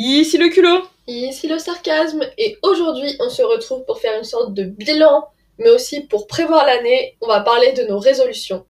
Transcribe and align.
Ici 0.00 0.38
le 0.38 0.48
culot 0.48 0.84
Ici 1.08 1.48
le 1.48 1.58
sarcasme, 1.58 2.20
et 2.38 2.56
aujourd'hui 2.62 3.16
on 3.18 3.28
se 3.28 3.42
retrouve 3.42 3.84
pour 3.84 3.98
faire 3.98 4.16
une 4.16 4.22
sorte 4.22 4.54
de 4.54 4.62
bilan, 4.62 5.26
mais 5.58 5.70
aussi 5.70 6.02
pour 6.02 6.28
prévoir 6.28 6.64
l'année, 6.64 7.16
on 7.20 7.26
va 7.26 7.40
parler 7.40 7.72
de 7.72 7.82
nos 7.82 7.98
résolutions. 7.98 8.64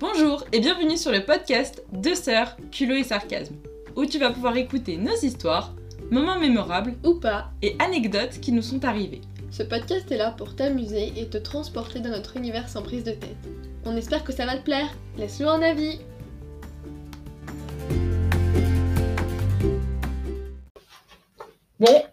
Bonjour 0.00 0.44
et 0.52 0.60
bienvenue 0.60 0.98
sur 0.98 1.10
le 1.10 1.24
podcast 1.24 1.82
Deux 1.92 2.14
sœurs, 2.14 2.58
culot 2.70 2.96
et 2.96 3.04
sarcasme, 3.04 3.54
où 3.96 4.04
tu 4.04 4.18
vas 4.18 4.32
pouvoir 4.32 4.58
écouter 4.58 4.98
nos 4.98 5.16
histoires, 5.16 5.72
moments 6.10 6.38
mémorables 6.38 6.92
Ou 7.06 7.14
pas, 7.14 7.46
et 7.62 7.74
anecdotes 7.78 8.38
qui 8.42 8.52
nous 8.52 8.60
sont 8.60 8.84
arrivés. 8.84 9.22
ce 9.50 9.62
podcast 9.62 10.12
est 10.12 10.18
là 10.18 10.34
pour 10.36 10.54
t'amuser 10.54 11.10
et 11.16 11.26
te 11.30 11.38
transporter 11.38 12.00
dans 12.00 12.10
notre 12.10 12.36
univers 12.36 12.68
sans 12.68 12.82
prise 12.82 13.04
de 13.04 13.12
tête. 13.12 13.71
On 13.84 13.96
espère 13.96 14.22
que 14.22 14.32
ça 14.32 14.46
va 14.46 14.56
te 14.56 14.62
plaire, 14.62 14.88
laisse-le 15.16 15.46
un 15.48 15.60
avis 15.60 15.98
Bon, 21.80 22.04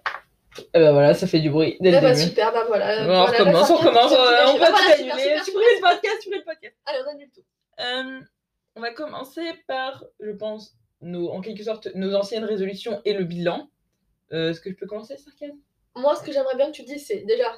eh 0.73 0.79
ben 0.79 0.91
voilà, 0.93 1.13
ça 1.13 1.27
fait 1.27 1.39
du 1.39 1.51
bruit 1.51 1.77
dès 1.79 1.91
le 1.91 1.97
Ah 1.97 2.01
bah 2.01 2.13
début. 2.13 2.27
super, 2.27 2.51
bah 2.51 2.65
voilà. 2.67 3.05
Bon, 3.05 3.13
on 3.13 3.25
recommence, 3.25 3.69
on 3.69 3.75
recommence, 3.75 4.11
on, 4.11 4.57
va 4.57 4.67
tout 4.67 4.91
annuler. 4.93 5.37
Tu 5.45 5.51
pries 5.51 5.61
le 5.61 5.81
podcast, 5.81 6.17
tu 6.23 6.29
pries 6.29 6.39
le 6.39 6.45
podcast. 6.45 6.75
Allez, 6.85 6.99
on 7.05 7.11
annule 7.11 7.29
tout. 7.29 7.43
Euh, 7.79 8.19
on 8.75 8.81
va 8.81 8.91
commencer 8.91 9.47
par, 9.67 10.03
je 10.19 10.31
pense, 10.31 10.75
nos, 11.01 11.29
en 11.29 11.41
quelque 11.41 11.63
sorte, 11.63 11.87
nos 11.93 12.15
anciennes 12.15 12.45
résolutions 12.45 12.99
et 13.05 13.13
le 13.13 13.25
bilan. 13.25 13.69
Euh, 14.31 14.49
Est-ce 14.49 14.59
que 14.59 14.71
je 14.71 14.75
peux 14.75 14.87
commencer, 14.87 15.17
Sarkaz 15.17 15.53
Moi, 15.95 16.15
ce 16.15 16.23
que 16.23 16.31
j'aimerais 16.31 16.55
bien 16.55 16.67
que 16.67 16.75
tu 16.75 16.83
dises, 16.83 17.05
c'est 17.05 17.25
déjà 17.25 17.51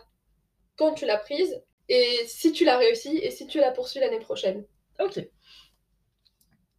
quand 0.78 0.94
tu 0.94 1.05
l'as 1.05 1.17
prise, 1.17 1.64
et 1.94 2.26
si 2.27 2.52
tu 2.52 2.66
l'as 2.66 2.77
réussi, 2.77 3.18
et 3.18 3.31
si 3.31 3.48
tu 3.48 3.59
la 3.59 3.72
poursuis 3.72 4.00
l'année 4.00 4.20
prochaine. 4.20 4.66
Ok. 5.00 5.20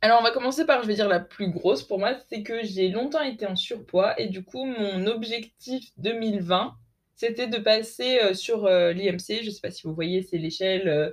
Alors, 0.00 0.18
on 0.20 0.24
va 0.24 0.32
commencer 0.32 0.66
par, 0.66 0.82
je 0.82 0.88
vais 0.88 0.94
dire, 0.94 1.08
la 1.08 1.20
plus 1.20 1.50
grosse 1.50 1.82
pour 1.84 1.98
moi, 1.98 2.16
c'est 2.28 2.42
que 2.42 2.64
j'ai 2.64 2.88
longtemps 2.88 3.22
été 3.22 3.46
en 3.46 3.54
surpoids 3.54 4.18
et 4.20 4.26
du 4.28 4.44
coup, 4.44 4.64
mon 4.64 5.06
objectif 5.06 5.90
2020, 5.98 6.74
c'était 7.14 7.46
de 7.46 7.58
passer 7.58 8.18
euh, 8.20 8.34
sur 8.34 8.66
euh, 8.66 8.92
l'IMC. 8.92 9.42
Je 9.44 9.50
sais 9.50 9.60
pas 9.60 9.70
si 9.70 9.82
vous 9.86 9.94
voyez, 9.94 10.22
c'est 10.22 10.38
l'échelle. 10.38 10.88
euh, 10.88 11.10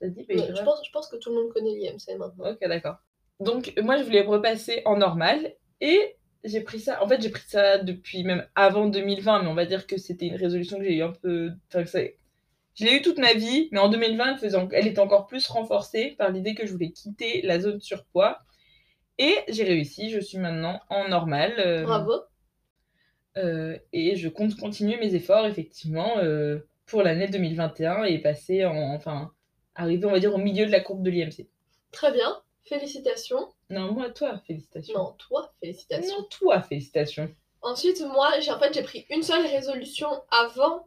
Ça 0.00 0.06
se 0.06 0.12
dit 0.12 0.24
Mais 0.28 0.36
je, 0.36 0.62
pense, 0.62 0.80
je 0.86 0.90
pense 0.92 1.08
que 1.08 1.16
tout 1.16 1.30
le 1.30 1.36
monde 1.42 1.52
connaît 1.52 1.74
l'IMC 1.74 2.16
maintenant. 2.18 2.50
Ok, 2.52 2.60
d'accord. 2.68 2.96
Donc, 3.40 3.72
moi, 3.82 3.96
je 3.98 4.04
voulais 4.04 4.22
repasser 4.22 4.82
en 4.84 4.96
normal 4.98 5.54
et 5.80 6.16
j'ai 6.44 6.60
pris 6.60 6.78
ça. 6.78 7.02
En 7.02 7.08
fait, 7.08 7.20
j'ai 7.20 7.30
pris 7.30 7.42
ça 7.48 7.78
depuis 7.78 8.22
même 8.22 8.46
avant 8.54 8.86
2020, 8.86 9.42
mais 9.42 9.48
on 9.48 9.54
va 9.54 9.66
dire 9.66 9.86
que 9.88 9.96
c'était 9.96 10.26
une 10.26 10.36
résolution 10.36 10.78
que 10.78 10.84
j'ai 10.84 10.94
eu 10.94 11.02
un 11.02 11.12
peu. 11.12 11.50
Enfin, 11.68 11.82
que 11.82 11.90
Je 12.76 12.84
l'ai 12.84 12.96
eu 12.96 13.02
toute 13.02 13.18
ma 13.18 13.32
vie, 13.34 13.68
mais 13.72 13.78
en 13.80 13.88
2020, 13.88 14.32
elle, 14.34 14.38
faisait 14.38 14.56
en- 14.56 14.68
elle 14.70 14.86
était 14.86 15.00
encore 15.00 15.26
plus 15.26 15.46
renforcée 15.48 16.14
par 16.18 16.30
l'idée 16.30 16.54
que 16.54 16.66
je 16.66 16.72
voulais 16.72 16.92
quitter 16.92 17.42
la 17.42 17.58
zone 17.58 17.80
surpoids. 17.80 18.38
Et 19.18 19.34
j'ai 19.48 19.64
réussi, 19.64 20.10
je 20.10 20.20
suis 20.20 20.38
maintenant 20.38 20.78
en 20.90 21.08
normal. 21.08 21.54
euh, 21.58 21.82
Bravo. 21.84 22.12
euh, 23.38 23.76
et 23.92 24.16
je 24.16 24.28
compte 24.28 24.56
continuer 24.56 24.96
mes 24.98 25.14
efforts, 25.14 25.46
effectivement, 25.46 26.18
euh, 26.18 26.58
pour 26.86 27.02
l'année 27.02 27.28
2021 27.28 28.04
et 28.04 28.18
passer 28.18 28.64
en. 28.64 28.94
Enfin, 28.94 29.32
arriver, 29.74 30.06
on 30.06 30.10
va 30.12 30.20
dire, 30.20 30.34
au 30.34 30.38
milieu 30.38 30.66
de 30.66 30.70
la 30.70 30.80
courbe 30.80 31.02
de 31.02 31.10
l'IMC. 31.10 31.48
Très 31.92 32.12
bien. 32.12 32.42
Félicitations. 32.64 33.48
Non, 33.70 33.92
moi, 33.92 34.10
toi, 34.10 34.40
félicitations. 34.46 34.94
Non, 34.98 35.12
toi, 35.18 35.52
félicitations. 35.60 36.16
Non, 36.18 36.24
toi, 36.24 36.62
félicitations. 36.62 37.34
Ensuite, 37.62 38.00
moi, 38.02 38.38
j'ai 38.40 38.50
en 38.50 38.58
fait, 38.58 38.72
j'ai 38.74 38.82
pris 38.82 39.06
une 39.10 39.22
seule 39.22 39.46
résolution 39.46 40.08
avant, 40.30 40.86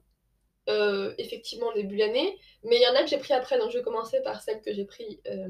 euh, 0.67 1.13
effectivement, 1.17 1.71
début 1.73 1.95
de 1.95 1.99
l'année. 2.01 2.37
Mais 2.63 2.75
il 2.77 2.81
y 2.81 2.87
en 2.87 2.95
a 2.95 3.01
que 3.03 3.07
j'ai 3.09 3.17
pris 3.17 3.33
après, 3.33 3.57
donc 3.57 3.71
je 3.71 3.77
vais 3.77 3.83
commencer 3.83 4.21
par 4.23 4.41
celle 4.41 4.61
que 4.61 4.73
j'ai 4.73 4.85
pris 4.85 5.21
euh, 5.27 5.47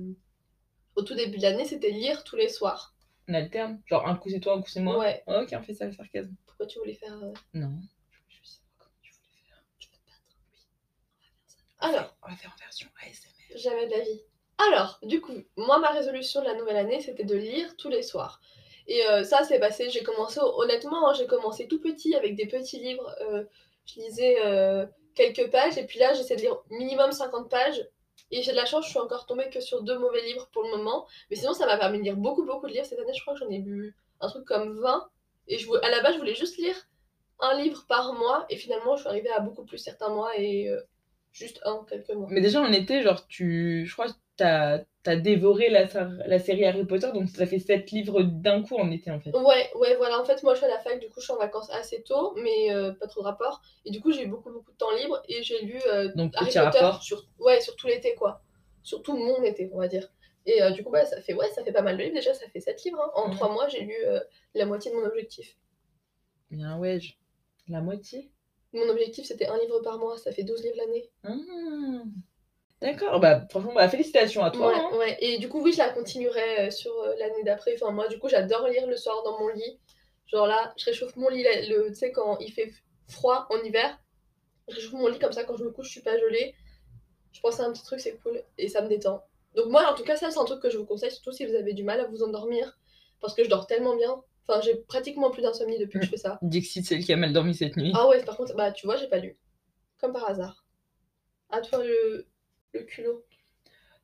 au 0.96 1.02
tout 1.02 1.16
début 1.16 1.38
de 1.38 1.44
l'année, 1.44 1.66
c'était 1.66 1.92
lire 1.92 2.24
tous 2.24 2.36
les 2.36 2.50
soirs. 2.50 2.94
On 3.28 3.34
alterne 3.34 3.82
Genre, 3.86 4.08
un 4.08 4.16
coup 4.16 4.30
c'est 4.30 4.40
toi, 4.40 4.54
un 4.56 4.62
coup 4.62 4.70
c'est 4.70 4.80
moi 4.82 4.98
Ouais. 5.00 5.24
Ok, 5.28 5.50
on 5.54 5.62
fait 5.64 5.74
ça, 5.74 5.86
le 5.86 5.92
sarcasme. 5.94 6.34
Pourquoi 6.46 6.66
tu 6.66 6.80
voulais 6.80 6.94
faire... 6.96 7.14
euh, 7.24 7.32
Non. 7.54 7.72
Je 8.28 8.40
veux 8.40 8.46
savoir 8.46 8.74
comment 8.78 8.92
tu 9.02 9.12
voulais 9.14 9.44
faire. 9.48 9.64
Tu 9.80 9.90
veux 9.90 9.98
te 9.98 10.06
battre 10.06 11.96
Alors, 11.96 12.16
On 12.24 12.30
va 12.30 12.36
faire 12.36 12.54
en 12.56 12.60
version 12.60 12.88
ASMR. 13.06 13.58
Jamais 13.60 13.86
de 13.88 13.92
la 13.92 14.00
vie. 14.02 14.22
Alors, 14.58 15.00
du 15.04 15.22
coup, 15.22 15.34
moi, 15.58 15.80
ma 15.80 15.90
résolution 15.92 16.42
de 16.42 16.46
la 16.48 16.56
nouvelle 16.56 16.76
année, 16.76 17.00
c'était 17.02 17.24
de 17.24 17.36
lire 17.36 17.78
tous 17.78 17.90
les 17.90 18.04
soirs. 18.04 18.42
Et 18.88 19.06
euh, 19.06 19.24
ça, 19.24 19.44
c'est 19.44 19.60
passé, 19.60 19.90
j'ai 19.90 20.04
commencé, 20.04 20.40
honnêtement, 20.42 21.10
hein, 21.10 21.14
j'ai 21.14 21.28
commencé 21.28 21.68
tout 21.68 21.80
petit 21.80 22.16
avec 22.16 22.36
des 22.36 22.48
petits 22.48 22.80
livres. 22.80 23.16
euh, 23.22 23.44
je 23.86 24.02
lisais 24.02 24.38
euh, 24.44 24.86
quelques 25.20 25.52
pages, 25.52 25.78
et 25.78 25.86
puis 25.86 26.00
là, 26.00 26.14
j'essaie 26.14 26.36
de 26.36 26.42
lire 26.42 26.58
minimum 26.70 27.12
50 27.12 27.50
pages. 27.50 27.86
Et 28.32 28.42
j'ai 28.42 28.52
de 28.52 28.56
la 28.56 28.66
chance, 28.66 28.86
je 28.86 28.92
suis 28.92 29.00
encore 29.00 29.26
tombée 29.26 29.50
que 29.50 29.60
sur 29.60 29.82
deux 29.82 29.98
mauvais 29.98 30.22
livres 30.24 30.50
pour 30.52 30.64
le 30.64 30.70
moment. 30.70 31.08
Mais 31.30 31.36
sinon, 31.36 31.54
ça 31.54 31.66
m'a 31.66 31.78
permis 31.78 31.98
de 32.00 32.04
lire 32.04 32.16
beaucoup, 32.16 32.46
beaucoup 32.46 32.68
de 32.68 32.74
livres. 32.74 32.86
Cette 32.86 33.00
année, 33.00 33.14
je 33.16 33.22
crois 33.22 33.34
que 33.34 33.40
j'en 33.40 33.50
ai 33.50 33.58
lu 33.58 33.96
un 34.22 34.28
truc 34.28 34.46
comme 34.46 34.80
20. 34.80 35.10
Et 35.48 35.58
je, 35.58 35.68
à 35.84 35.90
la 35.90 36.02
base, 36.02 36.14
je 36.14 36.20
voulais 36.20 36.36
juste 36.36 36.58
lire 36.58 36.76
un 37.40 37.60
livre 37.60 37.86
par 37.88 38.14
mois. 38.14 38.46
Et 38.50 38.56
finalement, 38.56 38.96
je 38.96 39.02
suis 39.02 39.10
arrivée 39.10 39.32
à 39.32 39.40
beaucoup 39.40 39.66
plus 39.66 39.80
certains 39.80 40.10
mois 40.10 40.38
et 40.38 40.70
euh, 40.70 40.80
juste 41.32 41.60
un, 41.66 41.84
quelques 41.90 42.12
mois. 42.12 42.28
Mais 42.30 42.42
déjà, 42.42 42.62
en 42.62 42.72
été, 42.72 43.02
genre, 43.02 43.26
tu. 43.28 43.86
Je 43.88 43.94
crois 43.94 44.08
t'as 44.40 44.84
as 45.06 45.16
dévoré 45.16 45.70
la, 45.70 45.88
série 46.40 46.66
Harry 46.66 46.86
Potter, 46.86 47.12
donc 47.14 47.30
ça 47.30 47.46
fait 47.48 47.58
7 47.60 47.90
livres 47.92 48.22
d'un 48.22 48.62
coup 48.64 48.76
en 48.78 48.92
été, 48.92 49.10
en 49.12 49.20
fait. 49.20 49.32
Ouais, 49.36 49.72
ouais, 49.76 49.96
voilà. 49.96 50.20
En 50.22 50.26
fait, 50.26 50.44
moi, 50.44 50.54
je 50.54 50.60
suis 50.60 50.66
à 50.66 50.70
la 50.70 50.80
fac, 50.80 51.00
du 51.00 51.08
coup, 51.08 51.20
je 51.20 51.26
suis 51.26 51.34
en 51.34 51.38
vacances 51.38 51.70
assez 51.72 52.04
tôt, 52.04 52.34
mais 52.36 52.72
euh, 52.74 52.92
pas 52.94 53.08
trop 53.08 53.22
de 53.22 53.26
rapport. 53.26 53.62
Et 53.86 53.92
du 53.92 54.02
coup, 54.02 54.12
j'ai 54.12 54.24
eu 54.24 54.28
beaucoup, 54.28 54.52
beaucoup 54.52 54.72
de 54.72 54.78
temps 54.78 54.92
libre 54.96 55.22
et 55.28 55.42
j'ai 55.42 55.62
lu 55.64 55.80
euh, 55.88 56.12
Donc, 56.16 56.34
Harry 56.36 56.46
Potter 56.48 56.60
rapport. 56.60 57.02
sur, 57.04 57.26
ouais, 57.40 57.60
sur 57.62 57.76
tout 57.76 57.88
l'été, 57.88 58.14
quoi. 58.16 58.42
Sur 58.84 59.02
tout 59.02 59.16
mon 59.18 59.42
été, 59.44 59.70
on 59.74 59.78
va 59.80 59.88
dire. 59.88 60.08
Et 60.46 60.62
euh, 60.62 60.72
du 60.72 60.84
coup, 60.84 60.92
bah, 60.92 61.06
ça 61.06 61.20
fait, 61.22 61.34
ouais, 61.34 61.50
ça 61.52 61.64
fait 61.64 61.72
pas 61.72 61.82
mal 61.82 61.98
de 61.98 62.04
livres. 62.04 62.16
Déjà, 62.16 62.34
ça 62.34 62.48
fait 62.50 62.60
7 62.60 62.84
livres. 62.84 63.02
hein. 63.04 63.12
En 63.16 63.30
Ouais. 63.30 63.36
3 63.36 63.50
mois, 63.52 63.68
j'ai 63.68 63.82
lu 63.82 63.96
euh, 64.06 64.20
la 64.54 64.66
moitié 64.66 64.92
de 64.92 64.96
mon 64.98 65.06
objectif. 65.06 65.58
Bien, 66.52 66.78
ouais, 66.78 67.00
je- 67.00 67.14
la 67.68 67.82
moitié? 67.82 68.30
Mon 68.74 68.88
objectif, 68.90 69.26
c'était 69.26 69.48
un 69.48 69.58
livre 69.58 69.80
par 69.80 69.98
mois. 69.98 70.18
Ça 70.18 70.32
fait 70.32 70.44
12 70.44 70.64
livres 70.64 70.78
l'année. 70.78 71.10
Ah. 71.24 72.04
D'accord, 72.82 73.20
bah, 73.20 73.46
franchement, 73.50 73.74
bah, 73.74 73.90
félicitations 73.90 74.44
à 74.44 74.52
toi. 74.52 74.68
Ouais, 74.68 74.80
hein. 74.80 74.98
ouais. 74.98 75.18
Et 75.20 75.38
du 75.38 75.50
coup, 75.50 75.62
oui, 75.62 75.74
je 75.74 75.80
la 75.80 75.90
continuerai 75.90 76.68
euh, 76.68 76.72
sur 76.72 76.94
euh, 76.94 77.14
l'année 77.18 77.44
d'après. 77.44 77.74
Enfin, 77.76 77.92
moi, 77.92 78.08
du 78.08 78.18
coup, 78.20 78.30
j'adore 78.30 78.68
lire 78.70 78.88
le 78.88 78.96
soir 78.96 79.22
dans 79.24 79.38
mon 79.38 79.50
lit. 79.50 79.80
Genre 80.28 80.48
là, 80.48 80.74
je 80.78 80.86
réchauffe 80.86 81.16
mon 81.16 81.30
lit, 81.30 81.46
tu 81.66 81.96
sais, 81.96 82.12
quand 82.12 82.38
il 82.40 82.52
fait 82.52 82.72
froid 83.08 83.48
en 83.50 83.58
hiver, 83.64 84.00
je 84.70 84.76
réchauffe 84.76 84.94
mon 84.94 85.08
lit 85.08 85.20
comme 85.20 85.34
ça, 85.34 85.44
quand 85.44 85.58
je 85.58 85.64
me 85.64 85.72
couche, 85.72 85.88
je 85.88 85.92
suis 85.92 86.02
pas 86.02 86.18
gelée. 86.18 86.56
Je 87.32 87.42
pense 87.42 87.60
à 87.60 87.66
un 87.66 87.74
petit 87.74 87.84
truc, 87.84 88.00
c'est 88.00 88.18
cool, 88.20 88.42
et 88.58 88.68
ça 88.68 88.82
me 88.82 88.88
détend. 88.88 89.24
Donc 89.56 89.68
moi, 89.68 89.92
en 89.92 89.96
tout 89.96 90.04
cas, 90.04 90.16
ça, 90.16 90.30
c'est 90.30 90.40
un 90.40 90.46
truc 90.46 90.62
que 90.62 90.70
je 90.70 90.78
vous 90.78 90.86
conseille, 90.86 91.12
surtout 91.12 91.32
si 91.32 91.46
vous 91.46 91.56
avez 91.56 91.74
du 91.74 91.84
mal 91.84 92.00
à 92.00 92.06
vous 92.06 92.24
endormir, 92.24 92.78
parce 93.20 93.34
que 93.34 93.44
je 93.44 93.50
dors 93.50 93.68
tellement 93.68 93.96
bien. 93.96 94.22
Enfin, 94.48 94.62
j'ai 94.62 94.76
pratiquement 94.76 95.32
plus 95.32 95.42
d'insomnie 95.42 95.78
depuis 95.80 96.00
que 96.00 96.06
je 96.06 96.12
fais 96.12 96.18
ça. 96.18 96.40
Dixit, 96.44 96.86
c'est 96.86 96.96
le 96.96 97.04
qui 97.04 97.12
a 97.12 97.18
mal 97.18 97.34
dormi 97.34 97.54
cette 97.54 97.76
nuit. 97.76 97.92
Ah 97.96 98.08
ouais, 98.08 98.24
par 98.24 98.38
contre, 98.38 98.56
bah 98.56 98.72
tu 98.72 98.86
vois, 98.86 98.96
j'ai 98.96 99.08
pas 99.08 99.18
lu. 99.18 99.38
Comme 100.00 100.14
par 100.14 100.30
hasard. 100.30 100.64
À 101.50 101.62
toi 101.62 101.84
le, 101.84 102.28
le 102.74 102.82
culot. 102.82 103.26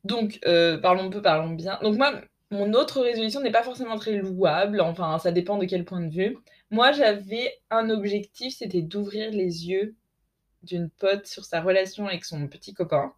Donc, 0.04 0.40
euh, 0.46 0.78
parlons 0.78 1.10
peu, 1.10 1.22
parlons 1.22 1.54
bien. 1.54 1.80
Donc, 1.82 1.98
moi, 1.98 2.22
mon 2.52 2.74
autre 2.74 3.02
résolution 3.02 3.42
n'est 3.42 3.52
pas 3.52 3.64
forcément 3.64 3.98
très 3.98 4.18
louable, 4.18 4.80
enfin, 4.82 5.18
ça 5.20 5.32
dépend 5.32 5.58
de 5.58 5.66
quel 5.66 5.84
point 5.84 6.02
de 6.02 6.14
vue. 6.14 6.38
Moi, 6.70 6.92
j'avais 6.92 7.58
un 7.72 7.90
objectif, 7.90 8.56
c'était 8.58 8.82
d'ouvrir 8.82 9.32
les 9.32 9.68
yeux 9.68 9.96
d'une 10.64 10.90
pote 10.90 11.28
sur 11.28 11.46
sa 11.46 11.62
relation 11.62 12.08
avec 12.08 12.26
son 12.26 12.48
petit 12.48 12.74
copain. 12.74 13.14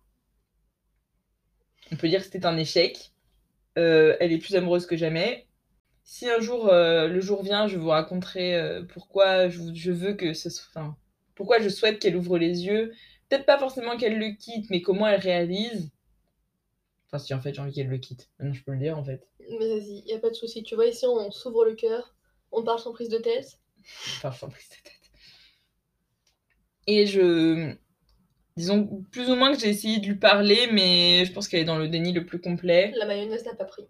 On 1.92 1.96
peut 1.96 2.08
dire 2.08 2.20
que 2.20 2.26
c'était 2.26 2.46
un 2.46 2.58
échec. 2.58 3.12
Euh, 3.78 4.16
elle 4.20 4.32
est 4.32 4.38
plus 4.38 4.56
amoureuse 4.56 4.86
que 4.86 4.98
jamais. 4.98 5.48
Si 6.04 6.30
un 6.30 6.40
jour, 6.40 6.70
euh, 6.70 7.08
le 7.08 7.20
jour 7.22 7.44
vient, 7.44 7.68
je 7.68 7.78
vous 7.78 7.90
raconterai 7.90 8.82
pourquoi 8.94 9.50
je, 9.50 9.74
je 9.74 9.92
veux 9.92 10.14
que 10.14 10.34
ce 10.34 10.50
soit. 10.50 10.68
Enfin, 10.74 10.98
pourquoi 11.36 11.60
je 11.60 11.70
souhaite 11.70 12.00
qu'elle 12.00 12.16
ouvre 12.16 12.38
les 12.38 12.66
yeux. 12.66 12.94
Peut-être 13.30 13.46
pas 13.46 13.58
forcément 13.60 13.98
qu'elle 13.98 14.18
le 14.18 14.36
quitte, 14.36 14.70
mais 14.70 14.82
comment 14.82 15.08
elle 15.08 15.20
réalise? 15.20 15.92
Enfin, 17.08 17.20
si 17.20 17.34
en 17.34 17.42
fait 17.42 17.54
j'ai 17.54 17.62
envie 17.62 17.74
qu'elle 17.74 17.88
le 17.88 17.98
quitte. 17.98 18.30
Maintenant, 18.38 18.54
je 18.54 18.64
peux 18.64 18.72
le 18.72 18.80
dire 18.80 18.98
en 18.98 19.04
fait. 19.04 19.28
Mais 19.40 19.68
vas-y, 19.68 20.04
y 20.06 20.14
a 20.14 20.20
pas 20.20 20.30
de 20.30 20.36
souci. 20.36 20.64
Tu 20.64 20.76
vois, 20.76 20.88
ici, 20.88 21.06
on 21.06 21.32
s'ouvre 21.32 21.66
le 21.66 21.76
cœur, 21.76 22.16
on 22.52 22.64
parle 22.64 22.80
sans 22.80 22.94
prise 22.94 23.10
de 23.10 23.18
tête. 23.18 23.60
Enfin, 24.18 24.32
sans 24.32 24.50
prise 24.50 24.70
de 24.70 24.76
tête. 24.84 25.12
Et 26.88 27.06
je. 27.06 27.76
Disons 28.56 29.04
plus 29.12 29.30
ou 29.30 29.36
moins 29.36 29.54
que 29.54 29.60
j'ai 29.60 29.70
essayé 29.70 30.00
de 30.00 30.08
lui 30.08 30.16
parler, 30.16 30.68
mais 30.72 31.26
je 31.26 31.32
pense 31.32 31.48
qu'elle 31.48 31.60
est 31.60 31.66
dans 31.66 31.78
le 31.78 31.90
déni 31.90 32.12
le 32.12 32.26
plus 32.26 32.42
complet. 32.42 32.92
La 32.96 33.06
mayonnaise 33.06 33.46
n'a 33.46 33.54
pas 33.54 33.66
pris. 33.66 33.84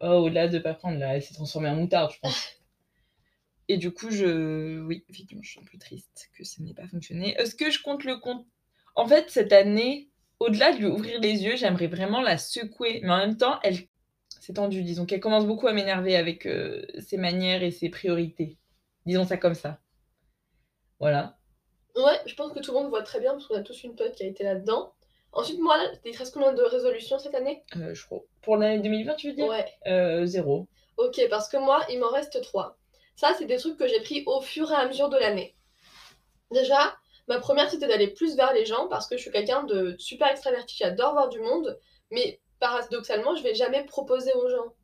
Oh, 0.00 0.24
au-delà 0.24 0.46
de 0.48 0.58
pas 0.60 0.74
prendre, 0.74 0.98
là, 0.98 1.16
elle 1.16 1.22
s'est 1.22 1.34
transformée 1.34 1.68
en 1.68 1.76
moutarde, 1.76 2.12
je 2.12 2.20
pense. 2.20 2.56
Et 3.68 3.78
du 3.78 3.90
coup, 3.90 4.10
je. 4.10 4.80
Oui, 4.80 5.04
effectivement, 5.08 5.42
je 5.42 5.50
suis 5.50 5.60
un 5.60 5.64
peu 5.64 5.78
triste 5.78 6.30
que 6.36 6.44
ça 6.44 6.62
n'ait 6.62 6.74
pas 6.74 6.86
fonctionné. 6.86 7.34
Est-ce 7.34 7.54
que 7.54 7.70
je 7.70 7.82
compte 7.82 8.04
le 8.04 8.16
compte 8.18 8.46
En 8.94 9.06
fait, 9.06 9.30
cette 9.30 9.52
année, 9.52 10.10
au-delà 10.40 10.72
de 10.72 10.78
lui 10.78 10.86
ouvrir 10.86 11.20
les 11.20 11.44
yeux, 11.44 11.56
j'aimerais 11.56 11.86
vraiment 11.86 12.20
la 12.20 12.38
secouer. 12.38 13.00
Mais 13.02 13.12
en 13.12 13.18
même 13.18 13.36
temps, 13.36 13.58
elle. 13.62 13.76
C'est 14.40 14.54
tendu, 14.54 14.82
disons 14.82 15.06
qu'elle 15.06 15.20
commence 15.20 15.46
beaucoup 15.46 15.68
à 15.68 15.72
m'énerver 15.72 16.16
avec 16.16 16.46
euh, 16.46 16.84
ses 16.98 17.16
manières 17.16 17.62
et 17.62 17.70
ses 17.70 17.90
priorités. 17.90 18.58
Disons 19.06 19.24
ça 19.24 19.36
comme 19.36 19.54
ça. 19.54 19.78
Voilà. 20.98 21.36
Ouais, 21.94 22.18
je 22.26 22.34
pense 22.34 22.52
que 22.52 22.60
tout 22.60 22.72
le 22.72 22.78
monde 22.78 22.88
voit 22.88 23.02
très 23.02 23.20
bien 23.20 23.32
parce 23.32 23.46
qu'on 23.46 23.54
a 23.54 23.62
tous 23.62 23.84
une 23.84 23.94
pote 23.94 24.14
qui 24.14 24.24
a 24.24 24.26
été 24.26 24.42
là-dedans. 24.42 24.94
Ensuite, 25.32 25.60
moi, 25.60 25.76
là, 25.76 25.90
il 26.04 26.12
te 26.12 26.18
reste 26.18 26.34
combien 26.34 26.52
de 26.52 26.62
résolutions 26.62 27.18
cette 27.18 27.34
année? 27.34 27.62
Euh, 27.76 27.94
je 27.94 28.04
crois. 28.04 28.20
Pour 28.42 28.56
l'année 28.56 28.82
2020, 28.82 29.14
tu 29.14 29.28
veux 29.28 29.34
dire? 29.34 29.46
Ouais. 29.46 29.66
Euh, 29.86 30.26
Zéro. 30.26 30.68
Ok, 30.96 31.20
parce 31.30 31.48
que 31.48 31.56
moi, 31.56 31.84
il 31.90 32.00
m'en 32.00 32.10
reste 32.10 32.40
trois. 32.42 32.78
Ça, 33.16 33.34
c'est 33.38 33.46
des 33.46 33.56
trucs 33.56 33.76
que 33.76 33.86
j'ai 33.86 34.00
pris 34.00 34.24
au 34.26 34.40
fur 34.40 34.70
et 34.70 34.74
à 34.74 34.86
mesure 34.86 35.08
de 35.08 35.18
l'année. 35.18 35.54
Déjà, 36.50 36.96
ma 37.28 37.38
première, 37.38 37.70
c'était 37.70 37.88
d'aller 37.88 38.08
plus 38.08 38.36
vers 38.36 38.52
les 38.52 38.64
gens, 38.64 38.88
parce 38.88 39.06
que 39.06 39.16
je 39.16 39.22
suis 39.22 39.30
quelqu'un 39.30 39.64
de 39.64 39.94
super 39.98 40.28
extraverti, 40.28 40.76
j'adore 40.78 41.12
voir 41.12 41.28
du 41.28 41.40
monde, 41.40 41.78
mais 42.10 42.40
paradoxalement, 42.60 43.34
je 43.36 43.42
vais 43.42 43.54
jamais 43.54 43.84
proposer 43.84 44.32
aux 44.34 44.48
gens. 44.48 44.74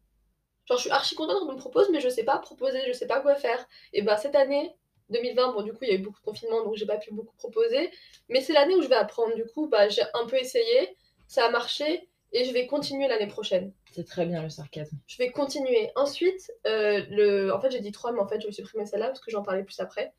Genre, 0.67 0.77
je 0.77 0.83
suis 0.83 0.91
archi 0.91 1.15
contente 1.15 1.41
qu'on 1.41 1.53
me 1.53 1.59
propose, 1.59 1.89
mais 1.91 2.01
je 2.01 2.09
sais 2.09 2.25
pas 2.25 2.39
proposer, 2.39 2.81
je 2.87 2.93
sais 2.93 3.07
pas 3.07 3.21
quoi 3.21 3.35
faire. 3.35 3.67
Et 3.93 4.03
bah, 4.03 4.17
cette 4.17 4.35
année, 4.35 4.75
2020, 5.11 5.53
bon, 5.53 5.63
du 5.63 5.73
coup, 5.73 5.79
il 5.83 5.89
y 5.89 5.93
a 5.93 5.95
eu 5.95 6.03
beaucoup 6.03 6.21
de 6.21 6.25
confinement, 6.25 6.63
donc 6.63 6.77
j'ai 6.77 6.87
pas 6.87 6.99
pu 6.99 7.13
beaucoup 7.13 7.35
proposer. 7.37 7.91
Mais 8.29 8.41
c'est 8.41 8.53
l'année 8.53 8.75
où 8.75 8.83
je 8.83 8.89
vais 8.89 8.97
apprendre. 8.97 9.35
Du 9.35 9.47
coup, 9.47 9.69
bah, 9.69 9.89
j'ai 9.89 10.03
un 10.15 10.27
peu 10.27 10.37
essayé, 10.37 10.97
ça 11.27 11.47
a 11.47 11.51
marché, 11.51 12.09
et 12.33 12.45
je 12.45 12.53
vais 12.53 12.67
continuer 12.67 13.09
l'année 13.09 13.29
prochaine. 13.29 13.73
C'est 13.93 14.07
très 14.07 14.27
bien 14.27 14.43
le 14.43 14.51
sarcasme. 14.51 14.99
Je 15.07 15.17
vais 15.17 15.31
continuer. 15.31 15.91
Ensuite, 15.97 16.53
euh, 16.67 17.03
le... 17.09 17.53
en 17.53 17.61
fait, 17.61 17.71
j'ai 17.71 17.81
dit 17.81 17.93
3, 17.93 18.13
mais 18.13 18.21
en 18.21 18.29
fait, 18.29 18.41
je 18.41 18.47
vais 18.47 18.53
supprimer 18.53 18.85
celle-là 18.85 19.07
parce 19.07 19.21
que 19.21 19.31
j'en 19.31 19.43
parlais 19.43 19.65
plus 19.65 19.81
après. 19.81 20.13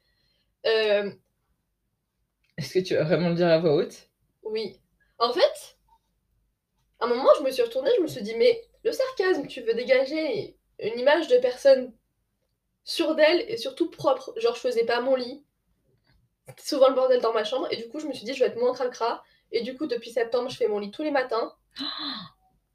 Euh, 0.65 1.11
Est-ce 2.59 2.73
que 2.73 2.79
tu 2.79 2.93
vas 2.93 3.05
vraiment 3.05 3.29
le 3.29 3.35
dire 3.35 3.47
à 3.47 3.57
voix 3.57 3.73
haute? 3.73 4.09
Oui. 4.43 4.77
En 5.17 5.31
fait, 5.31 5.77
à 6.99 7.05
un 7.05 7.07
moment, 7.07 7.29
je 7.37 7.43
me 7.43 7.51
suis 7.51 7.63
retournée, 7.63 7.89
je 7.95 8.01
me 8.01 8.07
suis 8.07 8.21
dit, 8.21 8.35
mais 8.35 8.61
le 8.83 8.91
sarcasme, 8.91 9.47
tu 9.47 9.61
veux 9.61 9.73
dégager 9.73 10.57
une 10.77 10.99
image 10.99 11.29
de 11.29 11.37
personne 11.37 11.93
sûre 12.83 13.15
d'elle 13.15 13.45
et 13.49 13.55
surtout 13.55 13.89
propre. 13.89 14.33
Genre, 14.37 14.55
je 14.55 14.59
faisais 14.59 14.85
pas 14.85 14.99
mon 14.99 15.15
lit. 15.15 15.45
C'était 16.49 16.67
souvent 16.67 16.89
le 16.89 16.95
bordel 16.95 17.21
dans 17.21 17.31
ma 17.31 17.45
chambre. 17.45 17.69
Et 17.71 17.77
du 17.77 17.87
coup, 17.87 17.99
je 17.99 18.07
me 18.07 18.13
suis 18.13 18.25
dit, 18.25 18.33
je 18.33 18.43
vais 18.43 18.49
être 18.49 18.59
moins 18.59 18.73
cracra. 18.73 19.23
Et 19.53 19.61
du 19.61 19.77
coup, 19.77 19.87
depuis 19.87 20.11
septembre, 20.11 20.49
je 20.49 20.57
fais 20.57 20.67
mon 20.67 20.79
lit 20.79 20.91
tous 20.91 21.03
les 21.03 21.11
matins. 21.11 21.53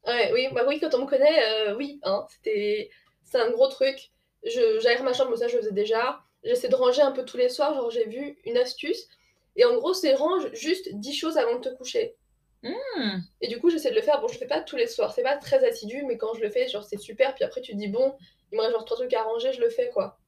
Ouais, 0.06 0.30
oui, 0.34 0.48
bah 0.52 0.64
oui, 0.68 0.78
quand 0.80 0.92
on 0.92 0.98
me 0.98 1.06
connaît, 1.06 1.42
euh, 1.48 1.76
oui, 1.76 1.98
hein, 2.02 2.26
c'était 2.28 2.90
c'est 3.22 3.38
un 3.38 3.50
gros 3.50 3.68
truc. 3.68 4.10
J'aère 4.42 5.02
ma 5.02 5.14
chambre, 5.14 5.34
ça 5.34 5.48
je 5.48 5.56
le 5.56 5.62
faisais 5.62 5.72
déjà. 5.72 6.20
J'essaie 6.42 6.68
de 6.68 6.74
ranger 6.74 7.00
un 7.00 7.10
peu 7.10 7.24
tous 7.24 7.38
les 7.38 7.48
soirs, 7.48 7.72
genre 7.72 7.90
j'ai 7.90 8.04
vu 8.04 8.36
une 8.44 8.58
astuce. 8.58 9.08
Et 9.56 9.64
en 9.64 9.76
gros, 9.76 9.94
c'est 9.94 10.14
range 10.14 10.52
juste 10.52 10.94
10 10.94 11.14
choses 11.14 11.36
avant 11.36 11.56
de 11.56 11.68
te 11.68 11.74
coucher. 11.74 12.16
Hmm. 12.62 13.18
Et 13.40 13.48
du 13.48 13.60
coup, 13.60 13.70
j'essaie 13.70 13.90
de 13.90 13.94
le 13.94 14.02
faire. 14.02 14.20
Bon, 14.20 14.28
je 14.28 14.34
le 14.34 14.38
fais 14.38 14.46
pas 14.46 14.60
tous 14.60 14.76
les 14.76 14.86
soirs, 14.86 15.12
c'est 15.12 15.22
pas 15.22 15.36
très 15.36 15.64
assidu, 15.64 16.04
mais 16.06 16.16
quand 16.16 16.34
je 16.34 16.40
le 16.40 16.50
fais, 16.50 16.66
genre 16.68 16.84
c'est 16.84 16.98
super. 16.98 17.34
Puis 17.34 17.44
après, 17.44 17.60
tu 17.60 17.72
te 17.72 17.76
dis, 17.76 17.88
bon, 17.88 18.14
il 18.50 18.56
me 18.56 18.62
reste 18.62 18.72
genre 18.72 18.84
trois 18.84 18.96
trucs 18.96 19.12
à 19.14 19.22
ranger, 19.22 19.52
je 19.52 19.60
le 19.60 19.70
fais 19.70 19.90
quoi. 19.90 20.18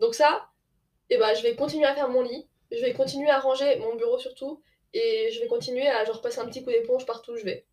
Donc, 0.00 0.14
ça, 0.14 0.48
et 1.12 1.18
bah, 1.18 1.34
je 1.34 1.42
vais 1.42 1.54
continuer 1.54 1.84
à 1.84 1.94
faire 1.94 2.08
mon 2.08 2.22
lit. 2.22 2.48
Je 2.70 2.80
vais 2.80 2.94
continuer 2.94 3.28
à 3.28 3.38
ranger 3.38 3.76
mon 3.80 3.96
bureau 3.96 4.18
surtout. 4.18 4.62
Et 4.94 5.30
je 5.30 5.40
vais 5.40 5.46
continuer 5.46 5.86
à 5.86 6.04
genre 6.04 6.22
passer 6.22 6.40
un 6.40 6.46
petit 6.46 6.64
coup 6.64 6.70
d'éponge 6.70 7.04
partout 7.04 7.32
où 7.32 7.36
je 7.36 7.44
vais. 7.44 7.66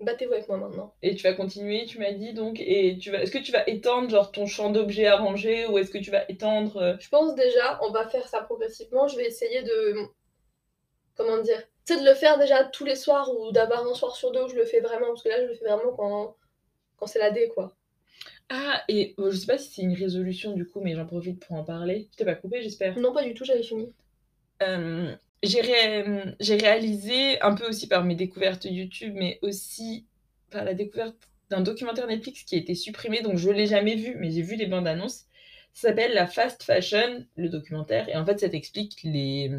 Battez-vous 0.00 0.32
avec 0.32 0.48
moi 0.48 0.58
maintenant. 0.58 0.94
Et 1.02 1.16
tu 1.16 1.24
vas 1.24 1.32
continuer, 1.34 1.86
tu 1.86 1.98
m'as 1.98 2.12
dit 2.12 2.34
donc, 2.34 2.60
et 2.60 2.98
tu 2.98 3.10
vas. 3.10 3.22
Est-ce 3.22 3.32
que 3.32 3.38
tu 3.38 3.50
vas 3.50 3.68
étendre 3.68 4.10
genre 4.10 4.30
ton 4.30 4.46
champ 4.46 4.70
d'objets 4.70 5.06
à 5.06 5.16
ranger 5.16 5.66
ou 5.66 5.78
est-ce 5.78 5.90
que 5.90 5.98
tu 5.98 6.10
vas 6.10 6.24
étendre 6.28 6.76
euh, 6.76 6.96
Je 7.00 7.08
pense 7.08 7.34
déjà, 7.34 7.80
on 7.82 7.90
va 7.90 8.06
faire 8.08 8.28
ça 8.28 8.42
progressivement. 8.42 9.08
Je 9.08 9.16
vais 9.16 9.26
essayer 9.26 9.62
de. 9.62 9.96
Comment 11.34 11.42
dire 11.42 11.62
Tu 11.86 11.94
sais, 11.94 12.00
de 12.00 12.06
le 12.08 12.14
faire 12.14 12.38
déjà 12.38 12.64
tous 12.64 12.84
les 12.84 12.96
soirs 12.96 13.30
ou 13.34 13.50
d'avoir 13.52 13.86
un 13.86 13.94
soir 13.94 14.14
sur 14.14 14.30
deux 14.32 14.42
où 14.44 14.48
je 14.48 14.56
le 14.56 14.64
fais 14.64 14.80
vraiment. 14.80 15.08
Parce 15.08 15.22
que 15.22 15.28
là, 15.28 15.42
je 15.42 15.46
le 15.48 15.54
fais 15.54 15.64
vraiment 15.64 15.92
quand, 15.96 16.36
quand 16.96 17.06
c'est 17.06 17.18
la 17.18 17.30
D, 17.30 17.50
quoi. 17.54 17.74
Ah 18.48 18.82
et 18.88 19.14
euh, 19.18 19.30
je 19.30 19.36
sais 19.36 19.46
pas 19.46 19.58
si 19.58 19.70
c'est 19.72 19.82
une 19.82 19.94
résolution 19.94 20.52
du 20.52 20.66
coup, 20.66 20.80
mais 20.80 20.94
j'en 20.94 21.06
profite 21.06 21.40
pour 21.44 21.56
en 21.56 21.64
parler. 21.64 22.08
Je 22.12 22.18
t'ai 22.18 22.24
pas 22.24 22.34
coupé, 22.34 22.62
j'espère. 22.62 22.98
Non, 22.98 23.12
pas 23.12 23.24
du 23.24 23.34
tout, 23.34 23.44
j'avais 23.44 23.62
fini. 23.62 23.92
Euh, 24.62 25.14
j'ai 25.42 25.60
ré- 25.60 26.34
j'ai 26.40 26.56
réalisé, 26.56 27.40
un 27.40 27.54
peu 27.54 27.66
aussi 27.68 27.88
par 27.88 28.04
mes 28.04 28.14
découvertes 28.14 28.64
YouTube, 28.64 29.14
mais 29.16 29.38
aussi 29.42 30.06
par 30.50 30.64
la 30.64 30.74
découverte 30.74 31.16
d'un 31.50 31.60
documentaire 31.60 32.06
Netflix 32.06 32.42
qui 32.44 32.54
a 32.54 32.58
été 32.58 32.74
supprimé, 32.74 33.22
donc 33.22 33.36
je 33.38 33.50
l'ai 33.50 33.66
jamais 33.66 33.96
vu, 33.96 34.14
mais 34.18 34.30
j'ai 34.30 34.42
vu 34.42 34.56
les 34.56 34.66
bandes 34.66 34.86
annonces. 34.86 35.24
Ça 35.72 35.88
s'appelle 35.88 36.14
La 36.14 36.26
Fast 36.26 36.62
Fashion, 36.62 37.26
le 37.36 37.48
documentaire, 37.48 38.08
et 38.08 38.16
en 38.16 38.24
fait 38.24 38.38
ça 38.40 38.48
t'explique 38.48 39.02
les... 39.02 39.50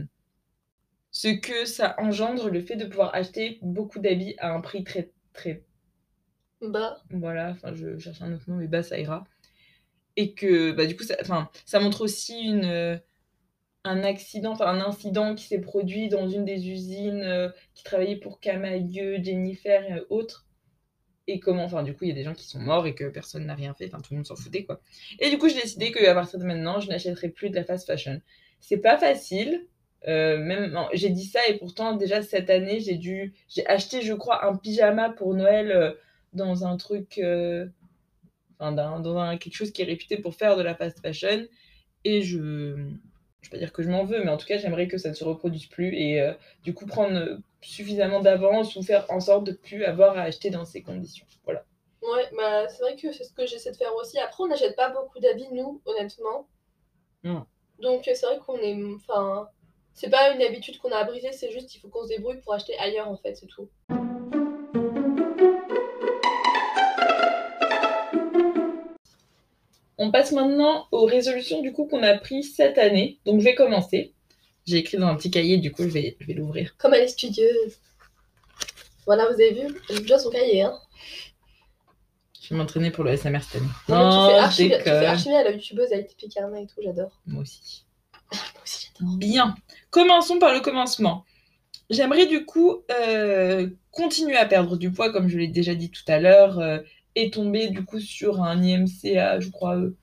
ce 1.16 1.30
que 1.30 1.64
ça 1.64 1.96
engendre, 1.98 2.50
le 2.50 2.60
fait 2.60 2.76
de 2.76 2.84
pouvoir 2.84 3.16
acheter 3.16 3.58
beaucoup 3.62 4.00
d'habits 4.00 4.36
à 4.38 4.52
un 4.54 4.60
prix 4.60 4.84
très 4.84 5.14
très 5.32 5.64
Bah, 6.62 6.98
voilà, 7.10 7.52
enfin 7.52 7.74
je 7.74 7.98
cherche 7.98 8.22
un 8.22 8.34
autre 8.34 8.44
mot, 8.50 8.58
mais 8.58 8.68
bah 8.68 8.84
ça 8.84 9.00
ira. 9.00 9.24
Et 10.18 10.34
que 10.34 10.74
bah, 10.74 10.86
du 10.86 10.98
coup, 10.98 11.06
ça, 11.06 11.16
ça 11.66 11.80
montre 11.80 12.02
aussi 12.02 12.42
une, 12.42 12.66
euh, 12.66 12.98
un 13.86 14.04
accident, 14.04 14.52
enfin 14.52 14.68
un 14.68 14.82
incident 14.82 15.36
qui 15.36 15.46
s'est 15.46 15.62
produit 15.62 16.10
dans 16.10 16.28
une 16.28 16.44
des 16.44 16.70
usines 16.70 17.24
euh, 17.24 17.50
qui 17.76 17.86
travaillait 17.86 18.18
pour 18.18 18.42
Camailleux, 18.42 19.24
Jennifer 19.24 19.84
et 19.90 20.02
autres. 20.10 20.46
Et 21.28 21.40
comment, 21.40 21.64
enfin 21.64 21.84
du 21.84 21.96
coup, 21.96 22.04
il 22.04 22.10
y 22.10 22.12
a 22.12 22.16
des 22.16 22.26
gens 22.26 22.34
qui 22.34 22.46
sont 22.46 22.60
morts 22.60 22.88
et 22.88 22.94
que 22.94 23.06
personne 23.06 23.46
n'a 23.46 23.56
rien 23.56 23.74
fait, 23.74 23.88
enfin 23.88 24.02
tout 24.02 24.14
le 24.14 24.18
monde 24.18 24.26
s'en 24.28 24.36
foutait 24.36 24.66
quoi. 24.66 24.82
Et 25.20 25.30
du 25.30 25.38
coup, 25.38 25.48
j'ai 25.48 25.62
décidé 25.62 25.94
qu'à 25.94 26.14
partir 26.14 26.40
de 26.40 26.44
maintenant, 26.44 26.82
je 26.82 26.90
n'achèterai 26.90 27.30
plus 27.30 27.50
de 27.50 27.56
la 27.56 27.64
fast 27.64 27.88
fashion. 27.88 28.20
C'est 28.60 28.80
pas 28.80 28.98
facile. 28.98 29.66
Euh, 30.08 30.38
même 30.38 30.78
j'ai 30.94 31.10
dit 31.10 31.26
ça 31.26 31.40
et 31.48 31.58
pourtant 31.58 31.96
déjà 31.96 32.22
cette 32.22 32.50
année 32.52 32.80
j'ai 32.80 32.96
dû 32.96 33.34
j'ai 33.50 33.66
acheté 33.66 34.02
je 34.02 34.14
crois 34.14 34.46
un 34.46 34.56
pyjama 34.56 35.10
pour 35.10 35.34
Noël 35.34 35.72
euh, 35.72 35.94
dans 36.36 36.66
un 36.66 36.78
truc, 36.78 37.18
euh, 37.18 37.66
enfin, 38.60 38.72
dans, 38.74 39.00
dans 39.00 39.18
un, 39.18 39.38
quelque 39.38 39.56
chose 39.56 39.72
qui 39.72 39.82
est 39.82 39.86
réputé 39.86 40.18
pour 40.18 40.36
faire 40.36 40.58
de 40.58 40.62
la 40.62 40.76
fast 40.76 41.00
fashion. 41.00 41.48
Et 42.04 42.22
je, 42.22 42.38
je 43.42 43.50
vais 43.50 43.52
pas 43.52 43.58
dire 43.58 43.74
que 43.74 43.82
je 43.82 43.90
m'en 43.90 44.04
veux, 44.04 44.24
mais 44.24 44.30
en 44.30 44.38
tout 44.38 44.46
cas, 44.46 44.58
j'aimerais 44.58 44.88
que 44.88 44.98
ça 44.98 45.10
ne 45.10 45.16
se 45.16 45.24
reproduise 45.24 45.66
plus 45.66 45.96
et 45.96 46.22
euh, 46.22 46.34
du 46.64 46.74
coup 46.74 46.86
prendre 46.86 47.40
suffisamment 47.62 48.20
d'avance 48.20 48.76
ou 48.76 48.84
faire 48.84 49.06
en 49.10 49.20
sorte 49.20 49.46
de 49.46 49.54
plus 49.54 49.84
avoir 49.86 50.18
à 50.18 50.24
acheter 50.24 50.52
dans 50.52 50.66
ces 50.66 50.84
conditions. 50.84 51.26
Voilà. 51.46 51.66
ouais, 52.04 52.30
bah, 52.38 52.68
c'est 52.68 52.84
vrai 52.84 52.96
que 52.96 53.12
c'est 53.12 53.24
ce 53.24 53.34
que 53.34 53.48
j'essaie 53.48 53.72
de 53.72 53.78
faire 53.78 53.96
aussi. 53.96 54.20
Après, 54.20 54.44
on 54.44 54.48
n'achète 54.48 54.76
pas 54.76 54.90
beaucoup 54.90 55.20
d'habits, 55.20 55.50
nous, 55.52 55.82
honnêtement. 55.86 56.48
Non. 57.24 57.46
Donc, 57.80 58.04
c'est 58.06 58.26
vrai 58.26 58.38
qu'on 58.46 58.58
est. 58.58 58.78
Enfin. 58.96 59.50
C'est 59.98 60.10
pas 60.10 60.32
une 60.34 60.42
habitude 60.42 60.78
qu'on 60.80 60.92
a 60.92 60.98
à 60.98 61.04
briser, 61.06 61.32
c'est 61.32 61.52
juste 61.52 61.74
il 61.74 61.80
faut 61.80 61.88
qu'on 61.88 62.04
se 62.04 62.10
débrouille 62.10 62.42
pour 62.42 62.54
acheter 62.54 62.78
ailleurs, 62.80 63.08
en 63.08 63.16
fait, 63.16 63.36
c'est 63.36 63.48
tout. 63.48 63.70
On 69.98 70.12
passe 70.12 70.32
maintenant 70.34 70.88
aux 70.92 71.06
résolutions 71.06 71.62
du 71.62 71.72
coup 71.72 71.86
qu'on 71.88 72.04
a 72.04 72.18
prises 72.18 72.54
cette 72.56 72.78
année. 72.78 73.20
Donc 73.26 73.40
je 73.40 73.46
vais 73.46 73.56
commencer. 73.56 74.14
J'ai 74.66 74.78
écrit 74.78 74.98
dans 74.98 75.08
un 75.08 75.16
petit 75.16 75.32
cahier, 75.32 75.58
du 75.58 75.72
coup 75.72 75.84
je 75.84 75.90
vais, 75.90 76.18
je 76.20 76.28
vais 76.28 76.34
l'ouvrir. 76.34 76.76
Comme 76.78 76.94
elle 76.94 77.04
est 77.04 77.08
studieuse. 77.08 77.78
Voilà, 79.06 79.26
vous 79.28 79.34
avez 79.34 79.54
vu 79.54 79.68
Elle 79.90 80.02
bien 80.04 80.18
son 80.18 80.30
cahier, 80.32 80.64
hein. 80.64 80.78
Je 82.42 82.50
vais 82.50 82.58
m'entraîner 82.58 82.92
pour 82.92 83.04
le 83.04 83.16
SMR 83.16 83.42
cette 83.42 83.62
année. 83.62 83.70
Non, 83.90 83.96
tu 83.96 84.34
Non, 84.36 84.50
fais 84.50 84.50
tu 84.50 84.70
fais 84.70 84.78
déconne. 84.78 85.04
archi 85.06 85.30
bien 85.30 85.44
la 85.44 85.52
youtubeuse 85.52 85.90
picarnets 86.18 86.64
et 86.64 86.68
tout, 86.68 86.82
j'adore. 86.84 87.12
Moi 87.26 87.42
aussi. 87.42 87.86
Moi 88.32 88.42
aussi, 88.64 88.90
j'adore. 89.00 89.16
Bien. 89.18 89.56
Commençons 89.96 90.40
par 90.40 90.54
le 90.54 90.60
commencement. 90.60 91.24
J'aimerais 91.90 92.26
du 92.26 92.44
coup 92.44 92.84
euh, 92.92 93.70
continuer 93.92 94.36
à 94.36 94.46
perdre 94.46 94.76
du 94.76 94.92
poids, 94.92 95.10
comme 95.14 95.30
je 95.30 95.38
l'ai 95.38 95.48
déjà 95.48 95.74
dit 95.74 95.90
tout 95.90 96.04
à 96.10 96.20
l'heure, 96.20 96.60
euh, 96.60 96.80
et 97.16 97.32
tomber 97.32 97.70
du 97.70 97.86
coup 97.86 98.02
sur 98.02 98.44
un 98.44 98.62
IMC 98.62 99.16
à, 99.16 99.40
je 99.40 99.48
crois, 99.48 99.78
euh, 99.78 99.96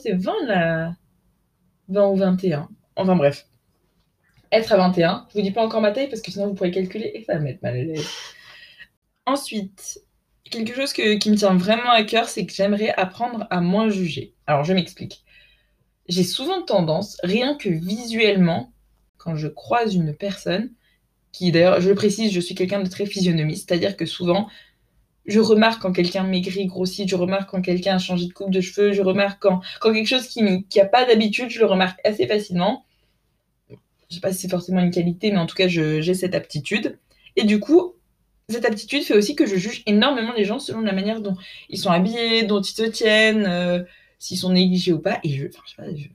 c'est 0.00 0.12
20 0.12 0.46
là. 0.46 0.94
20 1.88 2.06
ou 2.10 2.14
21. 2.14 2.68
Enfin 2.94 3.16
bref. 3.16 3.48
Être 4.52 4.72
à 4.72 4.76
21. 4.76 5.26
Je 5.30 5.34
vous 5.34 5.42
dis 5.42 5.50
pas 5.50 5.64
encore 5.64 5.80
ma 5.80 5.90
taille 5.90 6.08
parce 6.08 6.22
que 6.22 6.30
sinon 6.30 6.46
vous 6.46 6.54
pourrez 6.54 6.70
calculer 6.70 7.10
et 7.12 7.24
ça 7.24 7.32
va 7.32 7.40
me 7.40 7.46
mettre 7.46 7.58
mal 7.64 7.74
à 7.74 7.82
l'aise. 7.82 8.08
Ensuite, 9.26 9.98
quelque 10.48 10.76
chose 10.76 10.92
qui 10.92 11.28
me 11.28 11.34
tient 11.34 11.56
vraiment 11.56 11.90
à 11.90 12.04
cœur, 12.04 12.28
c'est 12.28 12.46
que 12.46 12.52
j'aimerais 12.52 12.90
apprendre 12.90 13.48
à 13.50 13.60
moins 13.60 13.88
juger. 13.88 14.32
Alors 14.46 14.62
je 14.62 14.74
m'explique. 14.74 15.24
J'ai 16.06 16.22
souvent 16.22 16.62
tendance, 16.62 17.16
rien 17.24 17.56
que 17.56 17.68
visuellement, 17.68 18.72
quand 19.20 19.36
je 19.36 19.48
croise 19.48 19.94
une 19.94 20.14
personne, 20.14 20.70
qui 21.30 21.52
d'ailleurs, 21.52 21.80
je 21.80 21.88
le 21.88 21.94
précise, 21.94 22.32
je 22.32 22.40
suis 22.40 22.54
quelqu'un 22.54 22.82
de 22.82 22.88
très 22.88 23.06
physionomiste, 23.06 23.68
c'est-à-dire 23.68 23.96
que 23.96 24.06
souvent, 24.06 24.48
je 25.26 25.38
remarque 25.38 25.82
quand 25.82 25.92
quelqu'un 25.92 26.24
maigrit, 26.24 26.66
grossit, 26.66 27.08
je 27.08 27.16
remarque 27.16 27.50
quand 27.50 27.62
quelqu'un 27.62 27.96
a 27.96 27.98
changé 27.98 28.26
de 28.26 28.32
coupe 28.32 28.50
de 28.50 28.60
cheveux, 28.60 28.92
je 28.92 29.02
remarque 29.02 29.40
quand, 29.40 29.60
quelque 29.82 30.06
chose 30.06 30.26
qui 30.26 30.42
n'a 30.42 30.84
pas 30.86 31.04
d'habitude, 31.04 31.50
je 31.50 31.60
le 31.60 31.66
remarque 31.66 32.00
assez 32.04 32.26
facilement. 32.26 32.84
Je 34.08 34.16
sais 34.16 34.20
pas 34.20 34.32
si 34.32 34.40
c'est 34.40 34.48
forcément 34.48 34.80
une 34.80 34.90
qualité, 34.90 35.30
mais 35.30 35.38
en 35.38 35.46
tout 35.46 35.54
cas, 35.54 35.68
j'ai 35.68 36.14
cette 36.14 36.34
aptitude. 36.34 36.98
Et 37.36 37.44
du 37.44 37.60
coup, 37.60 37.94
cette 38.48 38.64
aptitude 38.64 39.04
fait 39.04 39.14
aussi 39.14 39.36
que 39.36 39.46
je 39.46 39.54
juge 39.54 39.82
énormément 39.86 40.32
les 40.32 40.44
gens 40.44 40.58
selon 40.58 40.80
la 40.80 40.92
manière 40.92 41.20
dont 41.20 41.36
ils 41.68 41.78
sont 41.78 41.90
habillés, 41.90 42.42
dont 42.42 42.60
ils 42.60 42.74
se 42.74 42.82
tiennent, 42.82 43.46
euh, 43.46 43.84
s'ils 44.18 44.38
sont 44.38 44.52
négligés 44.52 44.92
ou 44.92 44.98
pas. 44.98 45.20
Et 45.22 45.30
je, 45.30 45.46
enfin, 45.46 45.62
sais 45.66 45.76
pas, 45.76 45.94
je... 45.94 46.08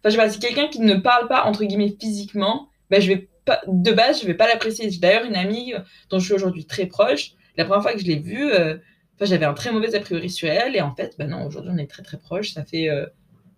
Enfin, 0.00 0.10
je 0.10 0.10
sais 0.10 0.16
pas, 0.16 0.30
si 0.30 0.38
quelqu'un 0.38 0.68
qui 0.68 0.80
ne 0.80 0.94
parle 0.94 1.28
pas, 1.28 1.44
entre 1.44 1.64
guillemets, 1.64 1.94
physiquement, 2.00 2.68
bah, 2.90 3.00
je 3.00 3.08
vais 3.08 3.28
pas, 3.44 3.60
de 3.66 3.92
base, 3.92 4.20
je 4.20 4.26
vais 4.26 4.34
pas 4.34 4.46
l'apprécier. 4.46 4.90
J'ai 4.90 5.00
d'ailleurs 5.00 5.24
une 5.24 5.36
amie 5.36 5.74
dont 6.10 6.18
je 6.18 6.24
suis 6.24 6.34
aujourd'hui 6.34 6.66
très 6.66 6.86
proche. 6.86 7.32
La 7.56 7.64
première 7.64 7.82
fois 7.82 7.92
que 7.92 7.98
je 7.98 8.06
l'ai 8.06 8.18
vue, 8.18 8.52
euh, 8.52 8.76
enfin, 9.16 9.24
j'avais 9.24 9.46
un 9.46 9.54
très 9.54 9.72
mauvais 9.72 9.94
a 9.94 10.00
priori 10.00 10.30
sur 10.30 10.48
elle. 10.48 10.76
Et 10.76 10.80
en 10.80 10.94
fait, 10.94 11.16
bah 11.18 11.26
non, 11.26 11.44
aujourd'hui, 11.44 11.72
on 11.74 11.78
est 11.78 11.90
très 11.90 12.02
très 12.02 12.18
proches. 12.18 12.52
Ça 12.52 12.64
fait 12.64 12.88
euh, 12.88 13.06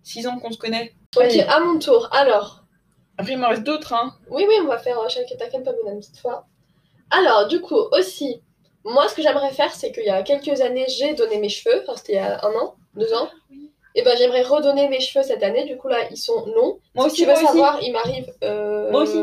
six 0.03 0.27
ans 0.27 0.39
qu'on 0.39 0.51
se 0.51 0.59
connaît. 0.59 0.95
Ok, 1.17 1.37
à 1.49 1.61
mon 1.61 1.79
tour. 1.79 2.09
Alors, 2.13 2.65
Après, 3.19 3.35
il 3.35 3.39
m'en 3.39 3.51
reste 3.51 3.65
d'autres, 3.65 3.93
hein. 3.93 4.15
oui, 4.31 4.45
oui, 4.49 4.55
on 4.63 4.67
va 4.67 4.79
faire 4.79 4.99
euh, 4.99 5.09
chaque 5.09 5.27
ta 5.39 5.47
pas 5.47 5.73
bonne 5.85 6.01
cette 6.01 6.17
fois. 6.19 6.47
Alors, 7.11 7.49
du 7.49 7.61
coup, 7.61 7.81
aussi, 7.93 8.41
moi, 8.85 9.09
ce 9.09 9.15
que 9.15 9.23
j'aimerais 9.23 9.53
faire, 9.53 9.75
c'est 9.75 9.93
qu'il 9.93 10.05
y 10.05 10.11
a 10.11 10.23
quelques 10.23 10.61
années, 10.61 10.87
j'ai 10.89 11.15
donné 11.15 11.39
mes 11.39 11.49
cheveux. 11.49 11.83
Enfin, 11.83 11.97
c'était 11.97 12.13
il 12.13 12.17
y 12.17 12.19
a 12.19 12.45
un 12.45 12.53
an, 12.53 12.77
deux 12.95 13.13
ans. 13.13 13.29
Et 13.95 14.03
ben, 14.03 14.17
j'aimerais 14.17 14.43
redonner 14.43 14.89
mes 14.89 15.01
cheveux 15.01 15.25
cette 15.25 15.43
année. 15.43 15.65
Du 15.65 15.77
coup, 15.77 15.89
là, 15.89 15.99
ils 16.11 16.17
sont 16.17 16.47
longs. 16.47 16.79
Moi 16.95 17.05
si 17.09 17.13
aussi, 17.13 17.23
tu 17.23 17.27
veux 17.27 17.33
aussi. 17.33 17.45
savoir, 17.47 17.83
ils 17.83 17.93
m'arrivent 17.93 18.33
euh, 18.45 18.91
Moi 18.91 19.03
aussi. 19.03 19.19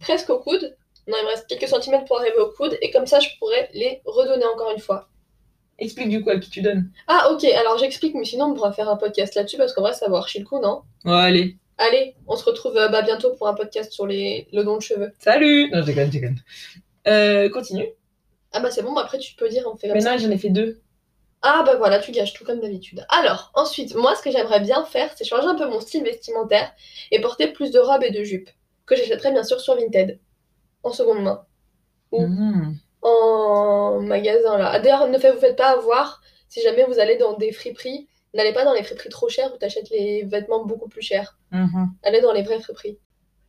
presque 0.00 0.30
au 0.30 0.38
coude. 0.38 0.76
Non, 1.06 1.16
il 1.20 1.24
me 1.24 1.30
reste 1.30 1.46
quelques 1.46 1.68
centimètres 1.68 2.04
pour 2.06 2.18
arriver 2.20 2.38
au 2.38 2.50
coude. 2.50 2.78
Et 2.80 2.90
comme 2.90 3.06
ça, 3.06 3.20
je 3.20 3.28
pourrais 3.38 3.68
les 3.74 4.00
redonner 4.04 4.44
encore 4.46 4.70
une 4.70 4.78
fois. 4.80 5.08
Explique 5.78 6.08
du 6.08 6.22
coup 6.22 6.30
à 6.30 6.38
qui 6.38 6.50
tu 6.50 6.62
donnes. 6.62 6.88
Ah, 7.08 7.30
ok, 7.32 7.44
alors 7.44 7.78
j'explique, 7.78 8.14
mais 8.14 8.24
sinon, 8.24 8.46
on 8.46 8.54
pourra 8.54 8.72
faire 8.72 8.88
un 8.88 8.96
podcast 8.96 9.34
là-dessus 9.34 9.56
parce 9.56 9.74
ça 9.74 10.08
va 10.08 10.18
archi 10.18 10.38
le 10.38 10.44
coup, 10.44 10.60
non? 10.60 10.82
Ouais, 11.04 11.12
allez. 11.12 11.56
Allez, 11.76 12.14
on 12.28 12.36
se 12.36 12.44
retrouve 12.44 12.76
euh, 12.76 12.88
bah, 12.88 13.02
bientôt 13.02 13.32
pour 13.34 13.48
un 13.48 13.54
podcast 13.54 13.90
sur 13.92 14.06
les... 14.06 14.46
le 14.52 14.62
don 14.62 14.76
de 14.76 14.82
cheveux. 14.82 15.12
Salut 15.18 15.68
Non, 15.72 15.80
je 15.80 15.86
déconne, 15.86 16.06
je 16.06 16.10
déconne. 16.12 16.36
Euh, 17.08 17.48
continue. 17.50 17.88
Ah, 18.52 18.60
bah 18.60 18.70
c'est 18.70 18.82
bon, 18.82 18.92
bah, 18.92 19.00
après, 19.02 19.18
tu 19.18 19.34
peux 19.34 19.48
dire, 19.48 19.64
on 19.66 19.76
fait 19.76 19.88
comme 19.88 19.96
Mais 19.96 20.00
ça. 20.00 20.12
non, 20.12 20.18
j'en 20.18 20.30
ai 20.30 20.38
fait 20.38 20.50
deux. 20.50 20.80
Ah 21.46 21.62
bah 21.66 21.76
voilà, 21.76 21.98
tu 21.98 22.10
gâches 22.10 22.32
tout 22.32 22.44
comme 22.44 22.60
d'habitude. 22.60 23.04
Alors, 23.10 23.50
ensuite, 23.54 23.94
moi 23.94 24.14
ce 24.16 24.22
que 24.22 24.30
j'aimerais 24.30 24.60
bien 24.60 24.82
faire, 24.84 25.10
c'est 25.14 25.24
changer 25.24 25.46
un 25.46 25.54
peu 25.54 25.66
mon 25.68 25.78
style 25.80 26.02
vestimentaire 26.02 26.72
et 27.10 27.20
porter 27.20 27.48
plus 27.48 27.70
de 27.70 27.78
robes 27.78 28.02
et 28.02 28.10
de 28.10 28.24
jupes, 28.24 28.48
que 28.86 28.96
j'achèterais 28.96 29.30
bien 29.32 29.42
sûr 29.44 29.60
sur 29.60 29.76
Vinted, 29.76 30.18
en 30.82 30.92
seconde 30.92 31.22
main, 31.22 31.44
Oh. 32.12 32.20
Mhm. 32.26 32.76
en 33.02 34.00
magasin 34.00 34.56
là. 34.56 34.70
Ah, 34.72 34.80
D'ailleurs, 34.80 35.06
ne 35.08 35.18
faites- 35.18 35.34
vous 35.34 35.40
faites 35.40 35.56
pas 35.56 35.72
avoir, 35.72 36.22
si 36.48 36.62
jamais 36.62 36.84
vous 36.84 36.98
allez 36.98 37.16
dans 37.18 37.34
des 37.36 37.52
friperies, 37.52 38.08
n'allez 38.32 38.54
pas 38.54 38.64
dans 38.64 38.72
les 38.72 38.82
friperies 38.82 39.10
trop 39.10 39.28
chères 39.28 39.52
où 39.54 39.58
t'achètes 39.58 39.90
les 39.90 40.22
vêtements 40.24 40.64
beaucoup 40.64 40.88
plus 40.88 41.02
chers. 41.02 41.36
Mhm. 41.50 41.88
Allez 42.02 42.20
dans 42.22 42.32
les 42.32 42.42
vraies 42.42 42.60
friperies. 42.60 42.98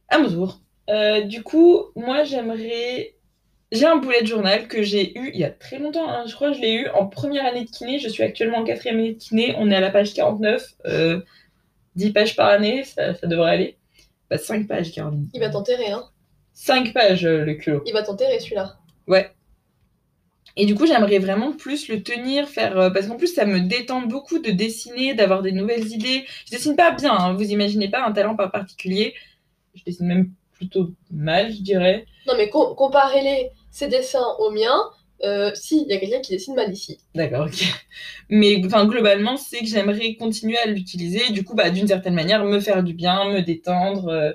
À 0.09 0.17
mon 0.17 0.29
tour. 0.29 0.59
Euh, 0.89 1.21
du 1.21 1.41
coup, 1.43 1.85
moi, 1.95 2.23
j'aimerais. 2.25 3.14
J'ai 3.75 3.85
un 3.85 3.97
bullet 3.97 4.25
journal 4.25 4.67
que 4.67 4.81
j'ai 4.81 5.17
eu 5.17 5.29
il 5.33 5.39
y 5.39 5.43
a 5.43 5.51
très 5.51 5.77
longtemps. 5.77 6.09
hein. 6.09 6.23
Je 6.27 6.33
crois 6.35 6.49
que 6.51 6.57
je 6.57 6.61
l'ai 6.61 6.73
eu 6.73 6.87
en 6.89 7.05
première 7.05 7.45
année 7.45 7.65
de 7.65 7.69
kiné. 7.69 7.99
Je 7.99 8.09
suis 8.09 8.23
actuellement 8.23 8.57
en 8.59 8.63
quatrième 8.63 8.97
année 8.97 9.13
de 9.13 9.19
kiné. 9.19 9.55
On 9.59 9.69
est 9.69 9.75
à 9.75 9.79
la 9.81 9.91
page 9.91 10.13
49. 10.13 10.65
Euh, 10.85 11.21
10 11.95 12.11
pages 12.11 12.35
par 12.35 12.47
année, 12.49 12.83
ça, 12.83 13.13
ça 13.13 13.27
devrait 13.27 13.51
aller. 13.51 13.77
Bah, 14.29 14.37
5 14.37 14.67
pages, 14.67 14.91
Caroline. 14.91 15.29
Il 15.33 15.39
va 15.39 15.49
t'enterrer, 15.49 15.91
hein. 15.91 16.03
5 16.53 16.93
pages, 16.93 17.25
euh, 17.25 17.45
le 17.45 17.53
culot. 17.53 17.83
Il 17.85 17.93
va 17.93 18.01
t'enterrer 18.03 18.39
celui-là. 18.39 18.77
Ouais. 19.07 19.31
Et 20.57 20.65
du 20.65 20.75
coup, 20.75 20.85
j'aimerais 20.87 21.19
vraiment 21.19 21.51
plus 21.51 21.89
le 21.89 22.01
tenir, 22.01 22.47
faire. 22.47 22.77
euh, 22.77 22.89
parce 22.89 23.07
qu'en 23.07 23.17
plus, 23.17 23.33
ça 23.33 23.45
me 23.45 23.59
détend 23.59 24.01
beaucoup 24.01 24.39
de 24.39 24.51
dessiner, 24.51 25.13
d'avoir 25.13 25.41
des 25.41 25.51
nouvelles 25.51 25.87
idées. 25.87 26.25
Je 26.45 26.51
dessine 26.51 26.75
pas 26.75 26.91
bien, 26.91 27.13
hein, 27.13 27.33
vous 27.33 27.51
imaginez 27.51 27.89
pas 27.89 28.05
un 28.05 28.11
talent 28.13 28.35
particulier. 28.35 29.13
Je 29.73 29.83
dessine 29.83 30.07
même 30.07 30.31
plutôt 30.53 30.91
mal, 31.11 31.51
je 31.51 31.61
dirais. 31.61 32.05
Non 32.27 32.33
mais 32.37 32.49
com- 32.49 32.73
comparez-les, 32.77 33.51
ces 33.75 33.87
dessins 33.89 34.25
aux 34.39 34.51
miens, 34.51 34.79
euh, 35.23 35.51
si, 35.53 35.83
il 35.83 35.87
y 35.91 35.93
a 35.95 35.99
quelqu'un 35.99 36.21
qui 36.21 36.31
dessine 36.31 36.55
mal 36.55 36.71
ici. 36.71 36.99
D'accord, 37.13 37.47
ok. 37.47 37.63
Mais 38.29 38.59
globalement, 38.59 39.37
c'est 39.37 39.59
que 39.59 39.65
j'aimerais 39.67 40.15
continuer 40.15 40.57
à 40.57 40.65
l'utiliser. 40.65 41.31
Du 41.31 41.43
coup, 41.43 41.55
bah, 41.55 41.69
d'une 41.69 41.87
certaine 41.87 42.15
manière, 42.15 42.43
me 42.45 42.59
faire 42.59 42.83
du 42.83 42.93
bien, 42.93 43.25
me 43.31 43.41
détendre. 43.41 44.07
euh, 44.07 44.31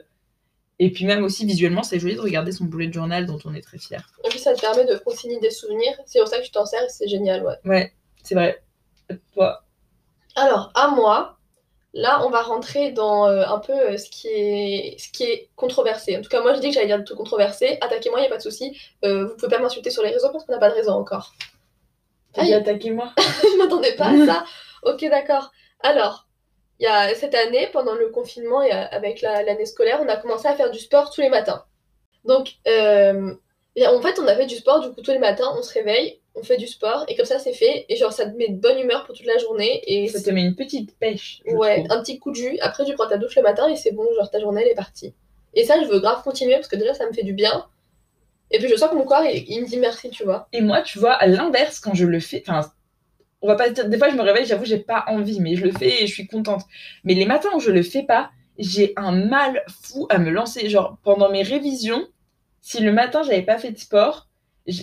Et 0.79 0.91
puis 0.91 1.05
même 1.07 1.25
aussi, 1.25 1.47
visuellement, 1.47 1.83
c'est 1.83 1.99
joli 1.99 2.15
de 2.17 2.21
regarder 2.21 2.53
son 2.53 2.65
bullet 2.65 2.93
journal 2.93 3.27
dont 3.27 3.39
on 3.45 3.55
est 3.55 3.61
très 3.63 3.79
fier. 3.79 4.03
Et 4.25 4.29
puis 4.29 4.39
ça 4.39 4.55
te 4.55 4.61
permet 4.61 4.85
de 4.87 4.97
consigner 4.99 5.39
des 5.41 5.51
souvenirs, 5.51 5.95
c'est 6.07 6.19
pour 6.21 6.29
ça 6.29 6.39
que 6.39 6.45
tu 6.45 6.51
t'en 6.51 6.67
sers 6.67 6.83
et 6.83 6.89
c'est 6.89 7.09
génial, 7.09 7.45
ouais. 7.45 7.57
Ouais, 7.65 7.93
c'est 8.23 8.35
vrai. 8.35 8.63
Toi, 9.35 9.65
Alors, 10.37 10.71
à 10.75 10.89
moi, 10.89 11.40
là, 11.95 12.25
on 12.25 12.31
va 12.31 12.43
rentrer 12.43 12.93
dans 12.93 13.27
euh, 13.29 13.45
un 13.47 13.59
peu 13.59 13.73
euh, 13.73 13.97
ce, 13.97 14.09
qui 14.11 14.29
est, 14.29 14.97
ce 14.99 15.11
qui 15.11 15.25
est 15.25 15.49
controversé. 15.57 16.17
En 16.17 16.23
tout 16.23 16.29
cas, 16.29 16.41
moi, 16.43 16.55
je 16.55 16.61
dis 16.61 16.69
que 16.69 16.75
j'allais 16.75 16.87
dire 16.87 16.99
des 16.99 17.05
trucs 17.05 17.19
controversés. 17.19 17.79
Attaquez-moi, 17.81 18.21
il 18.21 18.23
n'y 18.23 18.27
a 18.29 18.31
pas 18.31 18.37
de 18.39 18.43
souci. 18.43 18.77
Euh, 19.05 19.27
vous 19.27 19.37
pouvez 19.37 19.49
pas 19.49 19.59
m'insulter 19.59 19.91
sur 19.91 20.03
les 20.03 20.11
réseaux 20.11 20.31
parce 20.31 20.45
qu'on 20.45 20.53
n'a 20.53 20.59
pas 20.59 20.71
de 20.71 20.75
réseau 20.75 20.93
encore. 20.93 21.33
t'as 22.33 22.43
Aïe. 22.43 22.49
dit 22.49 22.55
attaquez-moi. 22.55 23.13
je 23.19 23.59
m'attendais 23.59 23.95
pas 23.97 24.07
à 24.09 24.27
ça. 24.27 24.45
Ok, 24.85 25.05
d'accord. 25.11 25.51
Alors, 25.81 26.27
il 26.79 26.85
y 26.85 26.87
a 26.87 27.15
cette 27.15 27.35
année, 27.35 27.69
pendant 27.73 27.95
le 27.95 28.09
confinement 28.09 28.63
et 28.63 28.73
euh, 28.73 28.85
avec 28.91 29.21
la- 29.23 29.43
l'année 29.43 29.67
scolaire, 29.67 30.01
on 30.03 30.09
a 30.09 30.17
commencé 30.17 30.47
à 30.49 30.55
faire 30.57 30.71
du 30.71 30.79
sport 30.79 31.11
tous 31.11 31.21
les 31.21 31.29
matins. 31.29 31.65
Donc, 32.25 32.55
en 32.67 34.01
fait, 34.03 34.19
on 34.19 34.27
a 34.29 34.37
fait 34.37 34.47
du 34.47 34.57
sport, 34.57 34.81
du 34.81 34.91
coup, 34.93 35.01
tous 35.03 35.11
les 35.11 35.19
matins, 35.19 35.53
on 35.59 35.63
se 35.63 35.73
réveille, 35.73 36.20
on 36.35 36.43
fait 36.43 36.57
du 36.57 36.67
sport, 36.67 37.05
et 37.09 37.17
comme 37.17 37.27
ça, 37.27 37.39
c'est 37.39 37.53
fait. 37.53 37.87
Et 37.89 37.97
genre, 37.97 38.13
ça 38.13 38.27
te 38.27 38.37
met 38.37 38.49
de 38.49 38.61
bonne 38.61 38.79
humeur 38.79 39.05
pour 39.05 39.17
toute 39.17 39.27
la 39.27 39.39
journée. 39.39 39.83
Et 39.87 40.09
Ça 40.09 40.21
te 40.23 40.31
met 40.31 40.43
une 40.43 40.55
petite 40.55 40.97
pêche. 40.99 41.43
Ouais, 41.47 41.85
trouve. 41.85 41.99
un 41.99 42.03
petit 42.03 42.19
coup 42.19 42.31
de 42.31 42.37
jus. 42.37 42.59
Après, 42.61 42.85
tu 42.85 42.95
prends 42.95 43.09
ta 43.09 43.19
douche 43.19 43.37
le 43.37 43.43
matin 43.43 43.69
et 43.69 43.77
c'est 43.77 43.93
bon, 43.93 44.05
genre 44.15 44.31
ta 44.31 44.41
journée 44.41 44.63
elle 44.63 44.71
est 44.71 44.75
partie. 44.75 45.15
Et 45.55 45.65
ça, 45.65 45.83
je 45.83 45.89
veux 45.89 45.99
grave 45.99 46.23
continuer 46.23 46.55
parce 46.55 46.69
que 46.69 46.77
déjà 46.77 46.95
ça 46.95 47.07
me 47.07 47.13
fait 47.13 47.25
du 47.25 47.33
bien. 47.33 47.67
Et 48.53 48.59
puis 48.59 48.69
je 48.69 48.77
sens 48.77 48.91
que 48.91 48.95
mon 48.95 49.05
corps 49.05 49.25
il, 49.25 49.45
il 49.49 49.63
me 49.63 49.67
dit 49.67 49.79
merci, 49.79 50.11
tu 50.11 50.25
vois. 50.25 50.49
Et 50.53 50.61
moi, 50.61 50.83
tu 50.83 50.99
vois, 50.99 51.13
à 51.13 51.27
l'inverse, 51.27 51.81
quand 51.81 51.95
je 51.95 52.07
le 52.07 52.21
fais, 52.21 52.43
enfin, 52.47 52.71
on 53.43 53.49
va 53.49 53.57
pas 53.57 53.71
dire, 53.71 53.89
des 53.89 53.99
fois 53.99 54.11
je 54.11 54.17
me 54.17 54.23
réveille, 54.23 54.47
j'avoue, 54.47 54.65
j'ai 54.65 54.79
pas 54.79 55.05
envie, 55.09 55.41
mais 55.41 55.57
je 55.57 55.65
le 55.65 55.73
fais 55.73 56.03
et 56.03 56.07
je 56.07 56.13
suis 56.13 56.27
contente. 56.27 56.63
Mais 57.05 57.15
les 57.15 57.27
matins 57.27 57.51
où 57.55 57.61
je 57.61 57.71
le 57.71 57.83
fais 57.83 58.03
pas, 58.03 58.31
j'ai 58.59 58.93
un 58.97 59.13
mal 59.13 59.65
fou 59.69 60.07
à 60.11 60.19
me 60.19 60.31
lancer. 60.31 60.69
Genre, 60.69 60.99
pendant 61.03 61.31
mes 61.31 61.43
révisions, 61.43 62.07
si 62.61 62.81
le 62.81 62.93
matin 62.93 63.23
j'avais 63.23 63.43
pas 63.43 63.59
fait 63.59 63.73
de 63.73 63.79
sport, 63.79 64.29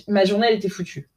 ma 0.07 0.25
journée 0.25 0.47
elle 0.49 0.55
était 0.55 0.69
foutue. 0.69 1.09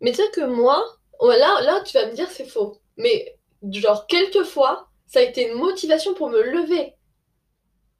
Mais 0.00 0.10
tu 0.10 0.16
sais 0.18 0.30
que 0.30 0.42
moi, 0.42 0.84
là, 1.22 1.60
là 1.62 1.80
tu 1.84 1.96
vas 1.96 2.06
me 2.06 2.12
dire 2.14 2.28
c'est 2.30 2.44
faux. 2.46 2.78
Mais 2.96 3.36
genre 3.72 4.06
quelques 4.06 4.44
fois, 4.44 4.88
ça 5.06 5.20
a 5.20 5.22
été 5.22 5.48
une 5.48 5.54
motivation 5.58 6.14
pour 6.14 6.28
me 6.30 6.42
lever. 6.42 6.94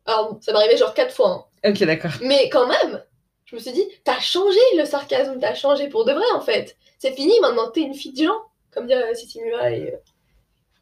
Alors 0.06 0.38
ça 0.40 0.52
m'est 0.52 0.58
arrivé 0.58 0.76
genre 0.76 0.94
quatre 0.94 1.14
fois. 1.14 1.48
hein. 1.64 1.70
Ok, 1.70 1.82
d'accord. 1.84 2.10
Mais 2.22 2.48
quand 2.50 2.66
même, 2.66 3.02
je 3.46 3.56
me 3.56 3.60
suis 3.60 3.72
dit, 3.72 3.86
t'as 4.04 4.20
changé 4.20 4.58
le 4.76 4.84
sarcasme, 4.84 5.38
t'as 5.40 5.54
changé 5.54 5.88
pour 5.88 6.04
de 6.04 6.12
vrai 6.12 6.30
en 6.34 6.40
fait. 6.40 6.76
C'est 6.98 7.12
fini, 7.14 7.38
maintenant 7.40 7.70
t'es 7.70 7.80
une 7.82 7.94
fille 7.94 8.12
de 8.12 8.24
gens. 8.24 8.40
Comme 8.70 8.86
dirait 8.86 9.14
Cécile 9.14 9.44
Mua 9.44 9.70
et, 9.70 9.92
euh, 9.94 9.96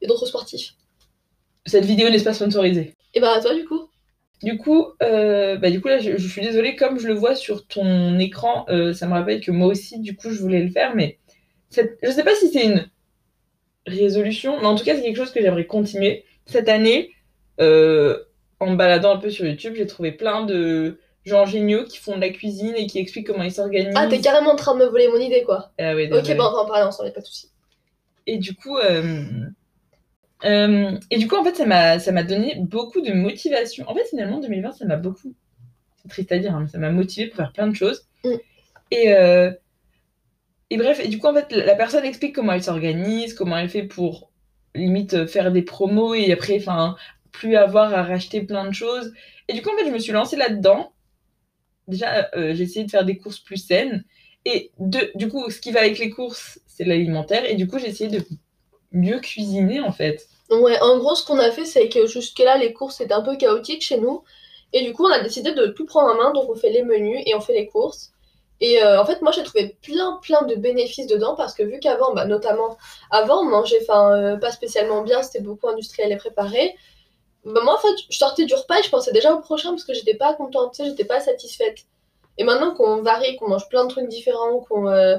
et 0.01 0.07
d'autres 0.07 0.27
sportifs. 0.27 0.73
Cette 1.67 1.85
vidéo 1.85 2.09
n'est 2.09 2.23
pas 2.23 2.35
sponsorisée. 2.35 2.95
Et 3.15 3.21
bah 3.21 3.41
toi 3.41 3.55
du 3.55 3.65
coup 3.67 3.89
Du 4.43 4.59
coup, 4.59 4.87
euh, 5.03 5.57
bah, 5.57 5.71
du 5.71 5.81
coup 5.81 5.89
là, 5.89 5.99
je, 5.99 6.17
je 6.17 6.29
suis 6.29 6.43
désolée, 6.43 6.75
comme 6.77 6.99
je 6.99 7.07
le 7.07 7.15
vois 7.15 7.35
sur 7.37 7.67
ton 7.67 8.19
écran, 8.19 8.67
euh, 8.69 8.93
ça 8.93 9.07
me 9.07 9.13
rappelle 9.13 9.41
que 9.41 9.51
moi 9.53 9.69
aussi, 9.69 10.01
du 10.01 10.17
coup, 10.17 10.31
je 10.31 10.41
voulais 10.41 10.63
le 10.63 10.71
faire, 10.71 10.95
mais 10.97 11.19
cette- 11.71 11.99
je 12.03 12.11
sais 12.11 12.25
pas 12.25 12.35
si 12.35 12.49
c'est 12.49 12.65
une 12.65 12.89
résolution, 13.87 14.59
mais 14.61 14.67
en 14.67 14.75
tout 14.75 14.85
cas, 14.85 14.95
c'est 14.95 15.03
quelque 15.03 15.17
chose 15.17 15.33
que 15.33 15.41
j'aimerais 15.41 15.67
continuer. 15.67 16.25
Cette 16.47 16.69
année, 16.69 17.11
euh, 17.61 18.19
en 18.61 18.71
me 18.71 18.77
baladant 18.77 19.15
un 19.15 19.19
peu 19.19 19.31
sur 19.31 19.47
YouTube, 19.47 19.75
j'ai 19.77 19.87
trouvé 19.87 20.13
plein 20.13 20.45
de 20.45 20.99
gens 21.25 21.47
géniaux 21.47 21.85
qui 21.85 21.99
font 21.99 22.17
de 22.17 22.21
la 22.21 22.31
cuisine 22.31 22.75
et 22.77 22.87
qui 22.87 22.99
expliquent 22.99 23.29
comment 23.29 23.43
ils 23.45 23.53
s'organisent. 23.53 23.95
Ah, 23.97 24.07
t'es 24.09 24.21
carrément 24.21 24.53
en 24.53 24.57
train 24.57 24.75
de 24.75 24.81
me 24.81 24.87
voler 24.87 25.09
mon 25.09 25.19
idée 25.19 25.43
quoi. 25.45 25.71
Ah 25.79 25.95
ouais, 25.95 26.13
Ok, 26.13 26.27
bah 26.37 26.49
on 26.51 26.53
va 26.53 26.59
en 26.63 26.67
parler 26.67 26.83
ensemble, 26.85 27.13
pas 27.13 27.21
de 27.21 27.27
soucis. 27.27 27.49
Et 28.27 28.39
du 28.39 28.55
coup, 28.55 28.79
euh, 30.45 30.99
et 31.11 31.19
du 31.19 31.29
coup, 31.29 31.37
en 31.37 31.45
fait, 31.45 31.55
ça 31.55 31.67
m'a, 31.67 31.99
ça 31.99 32.13
m'a 32.13 32.23
donné 32.23 32.57
beaucoup 32.59 33.01
de 33.01 33.13
motivation. 33.13 33.89
En 33.89 33.95
fait, 33.95 34.05
finalement, 34.09 34.41
2020, 34.41 34.73
ça 34.73 34.85
m'a 34.85 34.97
beaucoup, 34.97 35.35
c'est 35.97 36.09
triste 36.09 36.33
à 36.33 36.39
dire, 36.39 36.55
hein, 36.55 36.61
mais 36.63 36.69
ça 36.69 36.79
m'a 36.79 36.91
motivé 36.91 37.29
pour 37.29 37.37
faire 37.37 37.53
plein 37.53 37.67
de 37.69 37.75
choses. 37.75 38.07
Mm. 38.25 38.31
Et, 38.91 39.15
euh, 39.15 39.53
et 40.71 40.77
bref, 40.77 41.01
et 41.03 41.09
du 41.09 41.19
coup, 41.19 41.27
en 41.27 41.35
fait, 41.35 41.53
la 41.53 41.65
la 41.65 41.75
personne 41.75 42.05
explique 42.05 42.35
comment 42.35 42.53
elle 42.53 42.63
s'organise, 42.63 43.35
comment 43.35 43.57
elle 43.57 43.69
fait 43.69 43.85
pour 43.85 44.31
limite 44.75 45.27
faire 45.27 45.53
des 45.53 45.63
promos 45.63 46.15
et 46.15 46.33
après, 46.33 46.57
enfin, 46.57 46.97
plus 47.31 47.57
avoir 47.57 47.93
à 47.95 48.03
racheter 48.03 48.43
plein 48.43 48.67
de 48.67 48.75
choses. 48.75 49.13
Et 49.49 49.55
du 49.55 49.63
coup, 49.63 49.71
en 49.71 49.77
fait, 49.77 49.87
je 49.87 49.91
me 49.91 49.99
suis 49.99 50.13
lancée 50.13 50.37
là-dedans. 50.37 50.93
Déjà, 51.89 52.31
euh, 52.37 52.55
j'ai 52.55 52.63
essayé 52.63 52.85
de 52.85 52.91
faire 52.91 53.05
des 53.05 53.19
courses 53.19 53.41
plus 53.41 53.57
saines. 53.57 54.05
Et 54.45 54.71
de, 54.79 55.11
du 55.15 55.29
coup, 55.29 55.51
ce 55.51 55.61
qui 55.61 55.73
va 55.73 55.81
avec 55.81 55.99
les 55.99 56.11
courses, 56.11 56.61
c'est 56.67 56.85
l'alimentaire. 56.85 57.45
Et 57.49 57.55
du 57.55 57.67
coup, 57.67 57.79
j'ai 57.79 57.89
essayé 57.89 58.11
de 58.11 58.25
mieux 58.93 59.21
cuisiner, 59.21 59.81
en 59.81 59.93
fait. 59.93 60.27
Ouais, 60.51 60.79
en 60.81 60.99
gros, 60.99 61.15
ce 61.15 61.25
qu'on 61.25 61.39
a 61.39 61.51
fait, 61.51 61.65
c'est 61.65 61.89
que 61.89 62.07
jusque-là, 62.07 62.59
les 62.59 62.73
courses 62.73 63.01
étaient 63.01 63.13
un 63.15 63.23
peu 63.23 63.37
chaotiques 63.37 63.83
chez 63.83 63.99
nous. 63.99 64.23
Et 64.73 64.83
du 64.85 64.93
coup, 64.93 65.05
on 65.05 65.13
a 65.13 65.21
décidé 65.21 65.53
de 65.53 65.67
tout 65.67 65.87
prendre 65.87 66.13
en 66.13 66.17
main. 66.17 66.33
Donc, 66.33 66.49
on 66.51 66.55
fait 66.55 66.71
les 66.71 66.83
menus 66.83 67.23
et 67.27 67.35
on 67.35 67.41
fait 67.41 67.55
les 67.55 67.67
courses. 67.69 68.13
Et 68.61 68.83
euh, 68.83 69.01
en 69.01 69.05
fait, 69.05 69.23
moi, 69.23 69.33
j'ai 69.33 69.43
trouvé 69.43 69.77
plein, 69.83 70.19
plein 70.23 70.43
de 70.43 70.55
bénéfices 70.55 71.07
dedans. 71.07 71.35
Parce 71.37 71.55
que 71.55 71.63
vu 71.63 71.79
qu'avant, 71.81 72.15
bah, 72.15 72.27
notamment, 72.27 72.77
avant, 73.11 73.41
on 73.41 73.45
mangeait 73.45 73.85
euh, 73.91 74.37
pas 74.37 74.51
spécialement 74.53 75.03
bien. 75.03 75.23
C'était 75.23 75.41
beaucoup 75.41 75.69
industriel 75.69 76.13
et 76.13 76.17
préparé. 76.17 76.75
Bah, 77.45 77.61
moi, 77.65 77.75
en 77.75 77.79
fait, 77.79 77.95
je 78.11 78.17
sortais 78.17 78.45
du 78.45 78.55
repas 78.55 78.79
et 78.79 78.83
je 78.83 78.91
pensais 78.91 79.13
déjà 79.13 79.35
au 79.35 79.41
prochain 79.41 79.71
parce 79.71 79.85
que 79.85 79.95
j'étais 79.95 80.15
pas 80.15 80.35
contente, 80.35 80.77
j'étais 80.79 81.05
pas 81.05 81.21
satisfaite. 81.21 81.79
Et 82.39 82.45
maintenant 82.45 82.73
qu'on 82.75 83.03
varie, 83.03 83.37
qu'on 83.37 83.49
mange 83.49 83.69
plein 83.69 83.85
de 83.85 83.91
trucs 83.91 84.09
différents, 84.09 84.61
qu'on. 84.61 84.89
euh, 84.89 85.19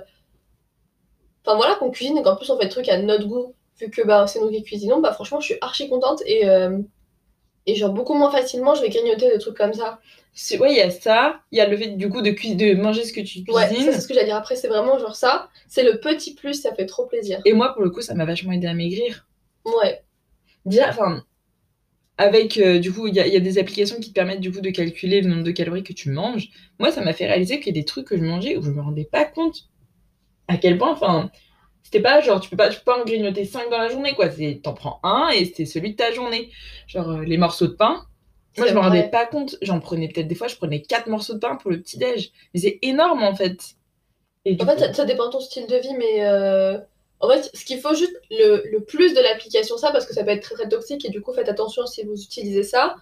Enfin 1.46 1.58
voilà, 1.58 1.76
qu'on 1.76 1.92
cuisine 1.92 2.18
et 2.18 2.24
qu'en 2.24 2.36
plus 2.36 2.50
on 2.50 2.58
fait 2.58 2.66
des 2.66 2.72
trucs 2.72 2.90
à 2.90 2.98
notre 2.98 3.28
goût, 3.28 3.54
vu 3.80 3.90
que 3.90 4.02
bah, 4.04 4.28
c'est 4.28 4.40
nous 4.42 4.50
qui 4.52 4.64
cuisinons, 4.64 5.00
bah 5.02 5.14
franchement 5.14 5.40
je 5.40 5.48
suis 5.48 5.58
archi 5.62 5.90
contente 5.90 6.22
et, 6.26 6.48
euh, 6.50 6.80
et 7.68 7.76
genre 7.76 7.94
beaucoup 7.94 8.16
moins 8.16 8.32
facilement 8.32 8.76
je 8.76 8.82
vais 8.84 8.90
grignoter 8.90 9.30
des 9.32 9.40
trucs 9.40 9.58
comme 9.58 9.74
ça. 9.74 10.00
Ouais, 10.60 10.72
il 10.74 10.78
y 10.78 10.82
a 10.82 10.90
ça. 10.92 11.42
Il 11.52 11.58
y 11.58 11.62
a 11.62 11.68
le 11.68 11.76
fait, 11.78 11.90
du 11.98 12.08
coup, 12.10 12.22
de, 12.22 12.30
de 12.32 12.76
manger 12.82 13.04
ce 13.04 13.14
que 13.14 13.22
tu 13.22 13.44
Ouais, 13.48 13.70
cuisines. 13.70 13.86
ça 13.86 13.94
c'est 13.94 14.02
ce 14.02 14.08
que 14.10 14.14
j'allais 14.14 14.26
dire 14.26 14.36
après, 14.36 14.56
c'est 14.58 14.68
vraiment 14.68 15.00
genre 15.00 15.16
ça, 15.16 15.50
c'est 15.70 15.84
le 15.84 16.00
petit 16.02 16.34
plus, 16.36 16.56
ça 16.62 16.74
fait 16.76 16.86
trop 16.86 17.06
plaisir. 17.06 17.42
Et 17.46 17.54
moi, 17.54 17.72
pour 17.74 17.84
le 17.84 17.90
coup, 17.90 18.02
ça 18.02 18.16
m'a 18.16 18.26
vachement 18.26 18.52
aidé 18.52 18.68
à 18.68 18.74
maigrir. 18.74 19.26
Ouais, 19.66 20.06
Déjà, 20.66 20.90
enfin, 20.90 21.24
avec, 22.18 22.58
euh, 22.60 22.80
du 22.80 22.94
coup, 22.94 23.08
il 23.08 23.14
y, 23.16 23.18
y 23.20 23.36
a 23.38 23.42
des 23.42 23.58
applications 23.60 24.00
qui 24.00 24.10
te 24.10 24.14
permettent 24.16 24.42
du 24.42 24.52
coup 24.52 24.62
de 24.62 24.70
calculer 24.72 25.22
le 25.22 25.30
nombre 25.30 25.44
de 25.44 25.52
calories 25.52 25.84
que 25.84 25.94
tu 25.94 26.12
manges. 26.12 26.50
Moi, 26.80 26.92
ça 26.92 27.02
m'a 27.04 27.14
fait 27.14 27.28
réaliser 27.28 27.60
qu'il 27.60 27.76
y 27.76 27.80
a 27.80 27.82
des 27.82 27.86
trucs 27.86 28.08
que 28.08 28.18
je 28.18 28.24
mangeais 28.24 28.58
où 28.58 28.64
je 28.64 28.72
me 28.72 28.82
rendais 28.82 29.06
pas 29.06 29.26
compte 29.26 29.70
à 30.48 30.58
quel 30.58 30.78
point, 30.78 30.92
enfin, 30.94 31.32
c'était 31.84 32.02
pas 32.02 32.22
genre, 32.22 32.40
tu 32.42 32.50
peux 32.50 32.58
pas, 32.58 32.70
tu 32.70 32.78
peux 32.80 32.86
pas 32.86 33.00
en 33.02 33.06
grignoter 33.06 33.46
5 33.46 33.70
dans 33.70 33.78
la 33.78 33.90
journée, 33.90 34.14
quoi. 34.16 34.30
T'en 34.64 34.74
prends 34.74 35.00
un 35.04 35.30
et 35.30 35.46
c'est 35.46 35.66
celui 35.66 35.92
de 35.92 35.96
ta 35.98 36.12
journée. 36.12 36.52
Genre, 36.88 37.10
euh, 37.10 37.24
les 37.24 37.38
morceaux 37.38 37.68
de 37.68 37.74
pain. 37.74 38.06
Moi, 38.58 38.68
je 38.68 38.74
me 38.74 38.80
rendais 38.80 39.04
pas 39.10 39.26
compte. 39.26 39.58
J'en 39.62 39.80
prenais 39.80 40.08
peut-être 40.10 40.28
des 40.28 40.36
fois, 40.36 40.48
je 40.48 40.56
prenais 40.56 40.82
4 40.82 41.08
morceaux 41.08 41.34
de 41.36 41.40
pain 41.40 41.56
pour 41.56 41.72
le 41.72 41.82
petit-déj. 41.82 42.32
Mais 42.54 42.60
c'est 42.62 42.80
énorme, 42.82 43.24
en 43.24 43.36
fait. 43.36 43.76
Et 44.46 44.58
En 44.60 44.66
fait, 44.66 44.74
coup- 44.76 44.80
ça, 44.80 44.94
ça 44.94 45.06
dépend 45.06 45.28
de 45.28 45.32
ton 45.32 45.40
style 45.40 45.68
de 45.68 45.76
vie, 45.78 45.94
mais 45.98 46.26
euh, 46.26 46.78
en 47.20 47.30
fait, 47.30 47.50
ce 47.54 47.66
qu'il 47.66 47.80
faut 47.80 47.94
juste 47.96 48.16
le, 48.32 48.64
le 48.72 48.84
plus 48.84 49.14
de 49.14 49.22
l'application, 49.22 49.78
ça, 49.78 49.92
parce 49.92 50.06
que 50.06 50.14
ça 50.14 50.24
peut 50.24 50.32
être 50.32 50.44
très 50.44 50.56
très 50.56 50.70
toxique, 50.70 51.06
et 51.06 51.10
du 51.10 51.22
coup, 51.22 51.34
faites 51.34 51.50
attention 51.50 51.86
si 51.86 52.04
vous 52.04 52.22
utilisez 52.22 52.64
ça. 52.64 52.96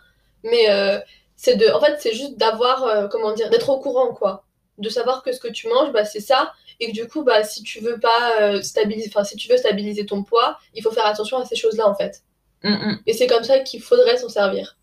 Mais 0.44 0.70
euh, 0.70 1.00
c'est 1.36 1.56
de, 1.56 1.68
en 1.74 1.80
fait, 1.82 1.98
c'est 2.00 2.14
juste 2.14 2.38
d'avoir, 2.38 2.84
euh, 2.84 3.08
comment 3.08 3.34
dire, 3.34 3.50
d'être 3.50 3.70
au 3.70 3.80
courant, 3.80 4.14
quoi. 4.14 4.46
De 4.78 4.90
savoir 4.90 5.24
que 5.24 5.32
ce 5.32 5.40
que 5.40 5.48
tu 5.50 5.68
manges, 5.68 5.92
bah, 5.92 6.06
c'est 6.06 6.20
ça, 6.22 6.54
et 6.82 6.88
que 6.88 6.94
du 6.94 7.08
coup, 7.08 7.24
bah, 7.24 7.44
si 7.44 7.64
tu 7.64 7.80
veux 7.80 8.00
pas 8.00 8.42
euh, 8.42 8.62
stabiliser, 8.62 9.08
enfin, 9.08 9.24
si 9.24 9.38
tu 9.38 9.48
veux 9.48 9.58
stabiliser 9.58 10.06
ton 10.06 10.24
poids, 10.24 10.58
il 10.74 10.82
faut 10.82 10.92
faire 10.92 11.06
attention 11.06 11.38
à 11.38 11.46
ces 11.46 11.56
choses-là, 11.56 11.88
en 11.88 11.96
fait. 11.96 12.24
Hum, 12.64 12.74
hum. 12.74 13.00
Et 13.06 13.14
c'est 13.14 13.28
comme 13.28 13.44
ça 13.44 13.60
qu'il 13.60 13.82
faudrait 13.82 14.18
s'en 14.18 14.30
servir. 14.30 14.78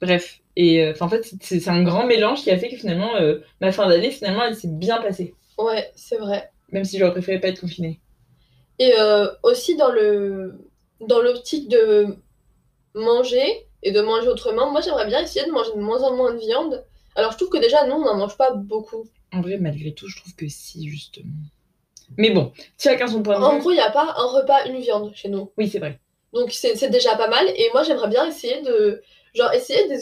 Bref. 0.00 0.40
Et 0.56 0.82
euh, 0.82 0.94
en 1.00 1.08
fait, 1.08 1.24
c'est 1.40 1.60
c'est 1.60 1.70
un 1.70 1.82
grand 1.82 2.06
mélange 2.06 2.42
qui 2.42 2.50
a 2.50 2.58
fait 2.58 2.70
que 2.70 2.76
finalement, 2.76 3.14
euh, 3.16 3.40
ma 3.60 3.72
fin 3.72 3.88
d'année, 3.88 4.10
finalement, 4.10 4.44
elle 4.44 4.56
s'est 4.56 4.68
bien 4.68 5.00
passée. 5.00 5.34
Ouais, 5.58 5.90
c'est 5.94 6.16
vrai. 6.16 6.50
Même 6.72 6.84
si 6.84 6.98
j'aurais 6.98 7.12
préféré 7.12 7.38
pas 7.38 7.48
être 7.48 7.60
confinée. 7.60 8.00
Et 8.78 8.94
euh, 8.98 9.28
aussi 9.42 9.76
dans 9.76 9.90
le 9.90 10.58
dans 11.00 11.20
l'optique 11.20 11.68
de 11.68 12.16
manger 12.94 13.66
et 13.82 13.92
de 13.92 14.00
manger 14.00 14.28
autrement, 14.28 14.70
moi 14.70 14.80
j'aimerais 14.80 15.06
bien 15.06 15.20
essayer 15.20 15.46
de 15.46 15.52
manger 15.52 15.70
de 15.74 15.80
moins 15.80 16.02
en 16.02 16.16
moins 16.16 16.32
de 16.32 16.38
viande. 16.38 16.84
Alors 17.14 17.32
je 17.32 17.36
trouve 17.36 17.50
que 17.50 17.58
déjà 17.58 17.86
nous 17.86 17.94
on 17.94 18.04
n'en 18.04 18.16
mange 18.16 18.36
pas 18.36 18.52
beaucoup. 18.52 19.06
En 19.32 19.40
vrai, 19.40 19.58
malgré 19.58 19.92
tout, 19.92 20.08
je 20.08 20.16
trouve 20.16 20.34
que 20.34 20.48
si, 20.48 20.88
justement. 20.88 21.32
Mais 22.18 22.30
bon, 22.30 22.52
chacun 22.78 23.06
son 23.06 23.22
point 23.22 23.38
de 23.38 23.44
En 23.44 23.58
gros 23.58 23.70
il 23.70 23.74
n'y 23.74 23.80
a 23.80 23.90
pas 23.90 24.14
un 24.16 24.26
repas 24.26 24.66
une 24.66 24.80
viande 24.80 25.12
chez 25.14 25.28
nous. 25.28 25.52
Oui, 25.56 25.68
c'est 25.68 25.78
vrai. 25.78 26.00
Donc 26.32 26.52
c'est 26.52 26.90
déjà 26.90 27.16
pas 27.16 27.28
mal 27.28 27.46
et 27.48 27.68
moi 27.72 27.82
j'aimerais 27.82 28.08
bien 28.08 28.26
essayer 28.26 28.62
de 28.62 29.02
genre 29.34 29.52
essayer 29.52 29.88
des 29.88 30.00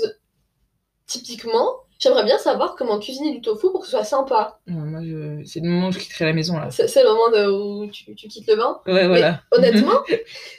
typiquement 1.07 1.81
j'aimerais 1.99 2.25
bien 2.25 2.39
savoir 2.39 2.77
comment 2.77 2.99
cuisiner 2.99 3.33
du 3.33 3.41
tofu 3.41 3.71
pour 3.71 3.81
que 3.81 3.87
ce 3.87 3.93
soit 3.93 4.05
sympa. 4.05 4.61
Non, 4.67 4.87
moi, 4.87 5.01
je... 5.03 5.43
c'est 5.45 5.61
le 5.61 5.69
moment 5.69 5.89
où 5.89 5.93
je 5.93 5.99
quitterai 5.99 6.27
la 6.27 6.33
maison, 6.33 6.57
là. 6.57 6.71
C'est 6.71 7.03
le 7.03 7.09
moment 7.09 7.31
de- 7.31 7.51
où 7.51 7.91
tu, 7.91 8.15
tu 8.15 8.29
quittes 8.29 8.47
le 8.47 8.57
bain. 8.57 8.81
Ouais, 8.87 9.07
voilà. 9.09 9.43
Honnêtement, 9.51 10.01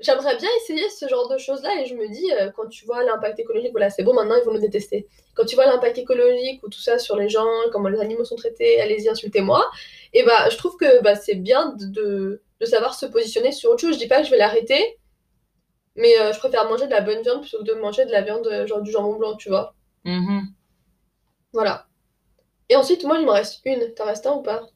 j'aimerais 0.00 0.36
bien 0.36 0.48
essayer 0.62 0.88
ce 0.88 1.08
genre 1.08 1.28
de 1.28 1.38
choses-là 1.38 1.80
et 1.80 1.86
je 1.86 1.94
me 1.94 2.08
dis, 2.08 2.32
euh, 2.32 2.50
quand 2.50 2.66
tu 2.68 2.84
vois 2.84 3.04
l'impact 3.04 3.38
écologique, 3.38 3.72
voilà, 3.72 3.90
c'est 3.90 4.02
bon, 4.02 4.14
maintenant 4.14 4.36
ils 4.36 4.44
vont 4.44 4.52
nous 4.52 4.60
détester. 4.60 5.06
Quand 5.34 5.44
tu 5.44 5.54
vois 5.54 5.66
l'impact 5.66 5.98
écologique 5.98 6.62
ou 6.62 6.68
tout 6.68 6.80
ça 6.80 6.98
sur 6.98 7.16
les 7.16 7.28
gens, 7.28 7.46
comment 7.72 7.88
les 7.88 8.00
animaux 8.00 8.24
sont 8.24 8.36
traités, 8.36 8.80
allez-y, 8.80 9.08
insultez-moi. 9.08 9.64
Et 10.12 10.22
bah, 10.24 10.48
je 10.50 10.56
trouve 10.56 10.76
que 10.76 11.02
bah, 11.02 11.14
c'est 11.14 11.34
bien 11.34 11.74
de, 11.78 11.86
de, 11.86 12.42
de 12.60 12.66
savoir 12.66 12.94
se 12.94 13.06
positionner 13.06 13.52
sur 13.52 13.70
autre 13.70 13.80
chose. 13.80 13.94
Je 13.94 13.98
dis 13.98 14.08
pas 14.08 14.20
que 14.20 14.26
je 14.26 14.30
vais 14.30 14.38
l'arrêter, 14.38 14.98
mais 15.96 16.18
euh, 16.18 16.32
je 16.32 16.38
préfère 16.38 16.68
manger 16.68 16.86
de 16.86 16.92
la 16.92 17.00
bonne 17.00 17.22
viande 17.22 17.42
plutôt 17.42 17.58
que 17.58 17.64
de 17.64 17.74
manger 17.74 18.06
de 18.06 18.12
la 18.12 18.22
viande, 18.22 18.46
euh, 18.46 18.66
genre 18.66 18.82
du 18.82 18.90
jambon 18.90 19.16
blanc, 19.16 19.36
tu 19.36 19.48
vois. 19.48 19.74
Mhm. 20.04 20.42
Voilà. 21.52 21.86
Et 22.68 22.76
ensuite, 22.76 23.04
moi, 23.04 23.18
il 23.18 23.26
me 23.26 23.32
reste 23.32 23.60
une. 23.64 23.92
T'en 23.94 24.04
restes 24.04 24.26
un 24.26 24.34
ou 24.34 24.42
pas? 24.42 24.66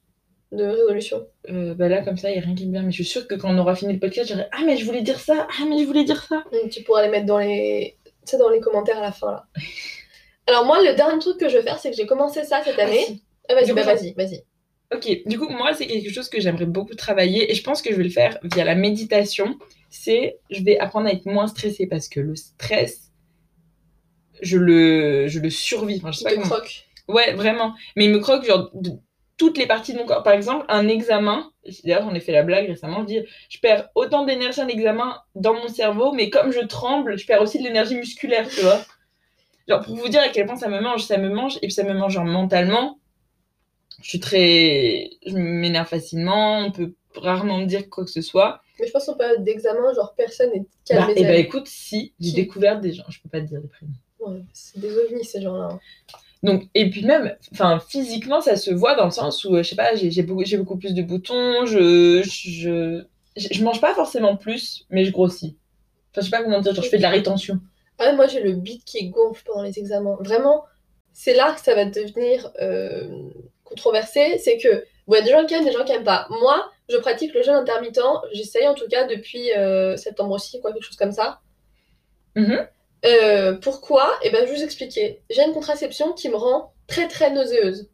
De 0.53 0.65
résolution 0.65 1.27
Euh, 1.51 1.75
bah 1.75 1.89
là, 1.89 2.03
comme 2.03 2.17
ça, 2.17 2.31
il 2.31 2.35
n'y 2.35 2.39
a 2.39 2.45
rien 2.45 2.55
qui 2.55 2.67
me 2.67 2.73
vient. 2.73 2.83
Mais 2.83 2.91
je 2.93 2.97
suis 2.97 3.05
sûre 3.05 3.27
que 3.27 3.35
quand 3.35 3.53
on 3.53 3.59
aura 3.59 3.75
fini 3.75 3.93
le 3.93 3.99
podcast, 3.99 4.29
j'aurai 4.31 4.47
Ah, 4.53 4.63
mais 4.65 4.77
je 4.77 4.85
voulais 4.85 5.03
dire 5.03 5.19
ça 5.19 5.49
Ah, 5.61 5.65
mais 5.69 5.79
je 5.79 5.85
voulais 5.85 6.05
dire 6.05 6.23
ça 6.25 6.45
tu 6.71 6.83
pourras 6.83 7.03
les 7.03 7.09
mettre 7.11 7.27
dans 7.27 7.39
les, 7.39 7.97
tu 8.27 8.37
dans 8.37 8.49
les 8.51 8.61
commentaires 8.61 8.99
à 8.99 9.03
la 9.03 9.13
fin 9.13 9.33
là. 9.33 9.47
Alors 10.47 10.65
moi, 10.67 10.83
le 10.83 10.95
dernier 10.95 11.19
truc 11.19 11.39
que 11.39 11.49
je 11.49 11.57
vais 11.57 11.63
faire, 11.63 11.79
c'est 11.79 11.91
que 11.91 11.97
j'ai 11.97 12.07
commencé 12.07 12.45
ça 12.45 12.63
cette 12.63 12.79
année. 12.79 13.01
Ah, 13.03 13.13
si. 13.13 13.23
Ah, 13.49 13.55
vas-y, 13.55 13.73
bah, 13.73 13.83
vas-y, 13.83 14.13
vas-y. 14.15 14.43
Ok, 14.95 15.09
du 15.27 15.39
coup, 15.39 15.49
moi, 15.49 15.73
c'est 15.75 15.87
quelque 15.87 16.11
chose 16.13 16.29
que 16.29 16.41
j'aimerais 16.41 16.67
beaucoup 16.67 16.95
travailler 16.95 17.51
et 17.51 17.55
je 17.55 17.63
pense 17.65 17.81
que 17.83 17.91
je 17.91 17.97
vais 17.97 18.05
le 18.05 18.11
faire 18.11 18.39
via 18.43 18.65
la 18.65 18.75
méditation. 18.75 19.59
C'est, 19.91 20.39
je 20.51 20.63
vais 20.63 20.79
apprendre 20.79 21.09
à 21.09 21.13
être 21.13 21.25
moins 21.27 21.47
stressée 21.47 21.87
parce 21.87 22.09
que 22.09 22.21
le 22.21 22.37
stress, 22.37 23.11
je 24.43 24.59
le, 24.59 25.27
je 25.29 25.41
le 25.41 25.51
survis. 25.51 25.97
Enfin, 25.97 26.13
je 26.13 26.19
sais 26.19 26.25
Tu 26.29 26.35
pas 26.37 26.43
te 26.43 26.49
comment. 26.49 26.55
croques. 26.61 26.85
Ouais, 27.09 27.33
vraiment. 27.35 27.75
Mais 27.97 28.05
il 28.05 28.11
me 28.11 28.19
croque, 28.19 28.45
genre, 28.45 28.71
toutes 29.37 29.59
les 29.59 29.67
parties 29.67 29.93
de 29.93 29.99
mon 29.99 30.07
corps. 30.07 30.23
Par 30.23 30.33
exemple, 30.33 30.65
un 30.69 30.87
examen. 30.89 31.51
D'ailleurs, 31.85 32.03
j'en 32.03 32.15
ai 32.15 32.21
fait 32.21 32.33
la 32.33 32.43
blague 32.43 32.69
récemment. 32.69 33.01
Je 33.01 33.07
dis, 33.07 33.21
je 33.49 33.59
perds 33.59 33.89
autant 33.95 34.25
d'énergie 34.25 34.61
un 34.61 34.69
examen 34.69 35.19
dans 35.35 35.55
mon 35.55 35.69
cerveau, 35.69 36.13
mais 36.13 36.31
comme 36.31 36.53
je 36.53 36.61
tremble, 36.61 37.19
je 37.19 37.27
perds 37.27 37.43
aussi 37.43 37.59
de 37.59 37.65
l'énergie 37.65 37.97
musculaire, 37.97 38.49
tu 38.49 38.61
vois. 38.61 38.81
Genre, 39.69 39.81
pour 39.83 39.97
vous 39.97 40.09
dire 40.09 40.21
à 40.21 40.29
quel 40.29 40.47
point 40.47 40.57
ça 40.57 40.69
me 40.69 40.81
mange, 40.81 41.05
ça 41.05 41.17
me 41.19 41.29
mange, 41.31 41.57
et 41.57 41.61
puis 41.67 41.73
ça 41.73 41.85
me 41.85 41.95
mange, 41.95 42.13
genre, 42.13 42.25
mentalement. 42.25 42.99
Je 44.03 44.09
suis 44.11 44.21
très. 44.21 45.11
Je 45.27 45.37
m'énerve 45.37 45.89
facilement, 45.89 46.59
on 46.61 46.71
peut 46.73 46.95
rarement 47.15 47.59
me 47.59 47.65
dire 47.67 47.89
quoi 47.89 48.05
que 48.05 48.11
ce 48.11 48.21
soit. 48.21 48.61
Mais 48.79 48.87
je 48.89 48.93
pense 48.93 49.07
qu'en 49.07 49.15
période 49.15 49.45
d'examen, 49.45 49.95
genre 49.95 50.15
personne 50.17 50.51
n'est 50.53 50.61
Bah, 50.61 50.67
calme. 51.07 51.13
et 51.17 51.23
bah 51.25 51.37
écoute, 51.37 51.67
si, 51.69 52.13
j'ai 52.21 52.33
découvert 52.33 52.81
des 52.81 52.93
gens, 52.93 53.05
je 53.09 53.21
peux 53.23 53.29
pas 53.29 53.41
te 53.41 53.47
dire 53.47 53.61
les 53.61 53.69
prénoms. 53.69 53.93
Ouais, 54.19 54.43
c'est 54.53 54.81
des 54.81 54.97
ovnis 54.99 55.25
ces 55.25 55.41
gens-là. 55.41 55.69
hein. 55.73 55.79
Donc, 56.45 56.69
et 56.75 56.91
puis 56.91 57.07
même, 57.07 57.35
enfin, 57.53 57.81
physiquement, 57.81 58.43
ça 58.43 58.57
se 58.57 58.71
voit 58.71 58.95
dans 58.97 59.07
le 59.07 59.11
sens 59.11 59.45
où, 59.45 59.57
euh, 59.57 59.63
je 59.63 59.71
sais 59.71 59.77
pas, 59.77 59.95
j'ai 59.95 60.23
beaucoup, 60.23 60.45
j'ai 60.45 60.59
beaucoup 60.59 60.77
plus 60.77 60.93
de 60.93 61.01
boutons, 61.01 61.65
je, 61.65 62.23
je, 62.23 63.03
je, 63.35 63.65
mange 63.65 63.81
pas 63.81 63.95
forcément 63.95 64.37
plus, 64.37 64.85
mais 64.91 65.07
je 65.07 65.11
grossis. 65.11 65.57
Enfin, 66.13 66.21
je 66.21 66.27
sais 66.27 66.31
pas 66.31 66.43
comment 66.43 66.61
dire, 66.61 66.75
genre, 66.75 66.85
je 66.85 66.91
fais 66.91 66.99
de 66.99 67.03
la 67.03 67.09
rétention. 67.09 67.61
Ah, 67.99 68.13
moi 68.13 68.27
j'ai 68.27 68.43
le 68.43 68.53
bide 68.53 68.85
qui 68.85 69.09
gonfle 69.09 69.43
pendant 69.47 69.63
les 69.63 69.79
examens. 69.79 70.19
Vraiment, 70.21 70.65
c'est 71.15 71.33
là 71.33 71.55
que 71.55 71.63
ça 71.63 71.75
va 71.75 71.87
devenir 71.87 72.51
euh, 72.61 73.31
controversé. 73.63 74.37
C'est 74.37 74.59
que, 74.59 74.85
a 75.15 75.21
des 75.23 75.31
gens 75.31 75.47
qui 75.47 75.55
aiment, 75.55 75.65
des 75.65 75.73
gens 75.73 75.85
qui 75.85 75.93
aiment 75.93 76.05
pas. 76.05 76.27
Moi, 76.29 76.71
je 76.91 76.99
pratique 76.99 77.33
le 77.33 77.43
jeûne 77.43 77.55
intermittent. 77.55 78.01
J'essaye 78.35 78.69
en 78.69 78.75
tout 78.75 78.87
cas 78.91 79.07
depuis 79.07 79.51
euh, 79.53 79.97
septembre 79.97 80.35
aussi, 80.35 80.61
quoi, 80.61 80.75
quelque 80.75 80.85
chose 80.85 80.97
comme 80.97 81.13
ça. 81.13 81.41
Mhm. 82.37 82.67
Euh, 83.05 83.55
pourquoi? 83.55 84.19
Eh 84.23 84.31
ben, 84.31 84.47
je 84.47 84.51
vais 84.53 84.57
vous 84.59 84.63
expliquer. 84.65 85.23
J'ai 85.31 85.45
une 85.45 85.53
contraception 85.53 86.13
qui 86.13 86.29
me 86.29 86.37
rend 86.37 86.75
très 86.87 87.09
très 87.09 87.31
nauséeuse. 87.31 87.89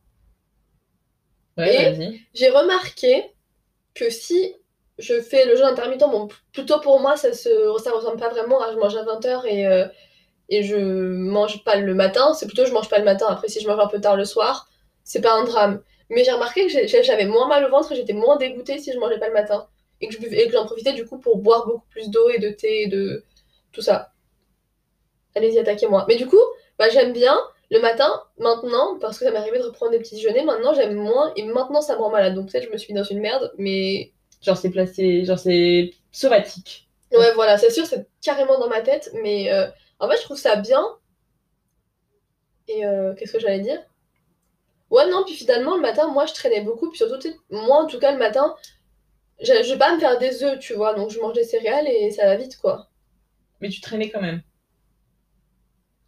Ouais, 1.57 1.93
Et-. 1.93 2.21
J'ai 2.35 2.49
remarqué 2.51 3.25
que 3.95 4.11
si 4.11 4.57
je 4.99 5.21
fais 5.21 5.47
le 5.47 5.57
jeûne 5.57 5.67
intermittent, 5.67 6.01
bon, 6.11 6.29
plutôt 6.53 6.81
pour 6.81 7.01
moi, 7.01 7.17
ça 7.17 7.33
se, 7.33 7.51
ça 7.83 7.93
ressemble 7.93 8.19
pas 8.21 8.29
vraiment 8.31 8.63
à 8.63 8.73
je 8.73 8.79
mange 8.79 8.97
à 8.97 9.05
20h 9.05 9.47
et, 9.47 9.67
euh, 9.67 9.87
et 10.49 10.63
je 10.63 10.77
mange 10.77 11.65
pas 11.65 11.77
le 11.77 11.95
matin. 11.95 12.35
C'est 12.35 12.47
plutôt 12.47 12.67
je 12.67 12.73
mange 12.73 12.89
pas 12.91 12.99
le 12.99 13.05
matin. 13.05 13.27
Après, 13.31 13.49
si 13.49 13.61
je 13.61 13.69
mange 13.69 13.81
un 13.81 13.89
peu 13.89 14.01
tard 14.01 14.17
le 14.17 14.25
soir, 14.27 14.69
c'est 15.05 15.23
pas 15.23 15.35
un 15.35 15.45
drame. 15.45 15.83
Mais 16.11 16.25
j'ai 16.25 16.33
remarqué 16.33 16.67
que 16.69 17.03
j'avais 17.05 17.27
moins 17.27 17.49
mal 17.49 17.65
au 17.67 17.71
ventre 17.71 17.93
et 17.93 17.97
j'étais 17.97 18.15
moins 18.15 18.37
dégoûtée 18.37 18.79
si 18.79 18.93
je 18.93 18.99
mangeais 18.99 19.19
pas 19.19 19.29
le 19.29 19.35
matin. 19.35 19.69
Et 20.01 20.09
que 20.09 20.15
je 20.15 20.21
buvais- 20.21 20.43
et 20.45 20.47
que 20.49 20.53
j'en 20.55 20.67
profitais 20.67 20.93
du 20.95 21.07
coup 21.07 21.19
pour 21.19 21.39
boire 21.39 21.67
beaucoup 21.67 21.87
plus 21.91 22.11
d'eau 22.11 22.29
et 22.31 22.39
de 22.39 22.51
thé 22.51 22.83
et 22.85 22.89
de 22.89 23.25
tout 23.73 23.83
ça. 23.83 24.13
Allez-y, 25.35 25.59
attaquez-moi. 25.59 26.05
Mais 26.09 26.17
du 26.17 26.27
coup, 26.27 26.41
bah, 26.79 26.89
j'aime 26.91 27.13
bien 27.13 27.39
le 27.71 27.81
matin, 27.81 28.23
maintenant, 28.39 28.99
parce 28.99 29.19
que 29.19 29.25
ça 29.25 29.31
m'est 29.31 29.39
arrivé 29.39 29.59
de 29.59 29.65
reprendre 29.65 29.93
des 29.93 29.99
petits 30.01 30.17
déjeuners, 30.17 30.43
maintenant 30.45 30.75
j'aime 30.75 30.95
moins, 30.95 31.33
et 31.37 31.45
maintenant 31.45 31.81
ça 31.81 31.95
me 31.97 32.01
rend 32.03 32.11
malade. 32.11 32.35
Donc 32.35 32.51
peut-être 32.51 32.65
je 32.65 32.71
me 32.71 32.77
suis 32.79 32.93
mis 32.93 32.99
dans 32.99 33.05
une 33.07 33.21
merde, 33.21 33.53
mais 33.59 34.13
Genre, 34.43 34.57
c'est 34.57 34.71
placé, 34.71 35.25
genre, 35.25 35.39
c'est 35.39 35.93
somatique. 36.13 36.89
ouais, 37.13 37.33
voilà, 37.35 37.59
c'est 37.59 37.71
sûr, 37.71 37.87
c'est 37.87 38.09
carrément 38.23 38.59
dans 38.59 38.69
ma 38.69 38.81
tête, 38.81 39.11
mais 39.23 39.53
euh, 39.53 39.69
en 39.99 40.09
fait 40.09 40.17
je 40.17 40.23
trouve 40.23 40.39
ça 40.39 40.57
bien. 40.57 40.85
Et 42.69 42.87
euh, 42.87 43.15
qu'est-ce 43.15 43.33
que 43.35 43.39
j'allais 43.41 43.61
dire? 43.61 43.81
Ouais, 44.91 45.09
non, 45.09 45.25
puis 45.25 45.35
finalement 45.35 45.77
le 45.77 45.81
matin, 45.83 46.09
moi 46.09 46.27
je 46.27 46.35
traînais 46.35 46.63
beaucoup, 46.63 46.89
puis 46.91 46.99
surtout, 46.99 47.29
moi 47.51 47.79
en 47.83 47.87
tout 47.87 47.99
cas 47.99 48.13
le 48.13 48.19
matin, 48.19 48.55
je, 49.41 49.53
je 49.65 49.73
vais 49.73 49.79
pas 49.79 49.95
me 49.95 50.01
faire 50.01 50.19
des 50.19 50.45
œufs, 50.45 50.59
tu 50.61 50.75
vois, 50.75 50.95
donc 50.95 51.11
je 51.11 51.21
mange 51.21 51.35
des 51.35 51.45
céréales 51.45 51.89
et 51.89 52.11
ça 52.13 52.27
va 52.27 52.37
vite, 52.37 52.59
quoi. 52.59 52.89
Mais 53.61 53.69
tu 53.69 53.81
traînais 53.81 54.11
quand 54.11 54.21
même. 54.21 54.43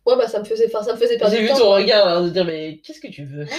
Ouais, 0.05 0.17
bah 0.17 0.27
ça 0.27 0.41
me 0.41 0.45
faisait, 0.45 0.67
enfin, 0.67 0.83
ça 0.83 0.95
me 0.95 0.99
faisait 0.99 1.17
perdre 1.17 1.35
J'ai 1.35 1.43
vu 1.43 1.49
temps. 1.49 1.59
ton 1.59 1.71
regard, 1.73 2.07
alors, 2.07 2.23
de 2.23 2.31
dire, 2.31 2.45
mais 2.45 2.79
qu'est-ce 2.79 3.01
que 3.01 3.09
tu 3.09 3.25
veux? 3.25 3.47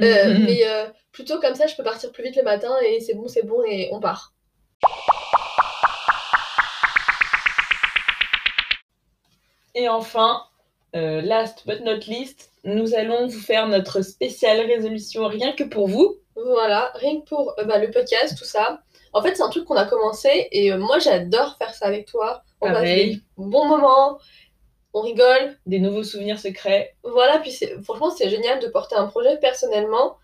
Euh, 0.00 0.38
mais 0.40 0.66
euh, 0.66 0.86
plutôt 1.12 1.38
comme 1.38 1.54
ça, 1.54 1.66
je 1.66 1.76
peux 1.76 1.82
partir 1.82 2.10
plus 2.12 2.24
vite 2.24 2.36
le 2.36 2.42
matin 2.42 2.74
et 2.80 3.00
c'est 3.00 3.12
bon, 3.12 3.28
c'est 3.28 3.44
bon 3.44 3.62
et 3.68 3.90
on 3.92 4.00
part. 4.00 4.32
Et 9.74 9.90
enfin, 9.90 10.44
euh, 10.96 11.20
last 11.20 11.66
but 11.66 11.82
not 11.82 11.98
least, 12.06 12.52
nous 12.64 12.94
allons 12.94 13.26
vous 13.26 13.38
faire 13.38 13.68
notre 13.68 14.00
spéciale 14.00 14.60
résolution 14.60 15.28
rien 15.28 15.52
que 15.52 15.64
pour 15.64 15.88
vous. 15.88 16.16
Voilà, 16.36 16.90
rien 16.94 17.20
que 17.20 17.26
pour 17.26 17.54
bah, 17.66 17.78
le 17.78 17.90
podcast, 17.90 18.38
tout 18.38 18.46
ça. 18.46 18.80
En 19.12 19.22
fait, 19.22 19.34
c'est 19.34 19.42
un 19.42 19.50
truc 19.50 19.66
qu'on 19.66 19.76
a 19.76 19.84
commencé 19.84 20.48
et 20.52 20.74
moi 20.74 20.98
j'adore 21.00 21.56
faire 21.58 21.74
ça 21.74 21.84
avec 21.84 22.06
toi. 22.06 22.42
On 22.62 22.72
passe 22.72 22.84
des 22.84 23.20
bons 23.36 23.66
moments, 23.66 24.18
on 24.94 25.00
rigole. 25.00 25.58
Des 25.66 25.78
nouveaux 25.80 26.04
souvenirs 26.04 26.38
secrets. 26.38 26.94
Voilà, 27.02 27.38
puis 27.38 27.56
franchement, 27.82 28.10
c'est 28.10 28.28
génial 28.30 28.60
de 28.60 28.68
porter 28.68 28.96
un 28.96 29.06
projet 29.06 29.36
personnellement. 29.38 30.16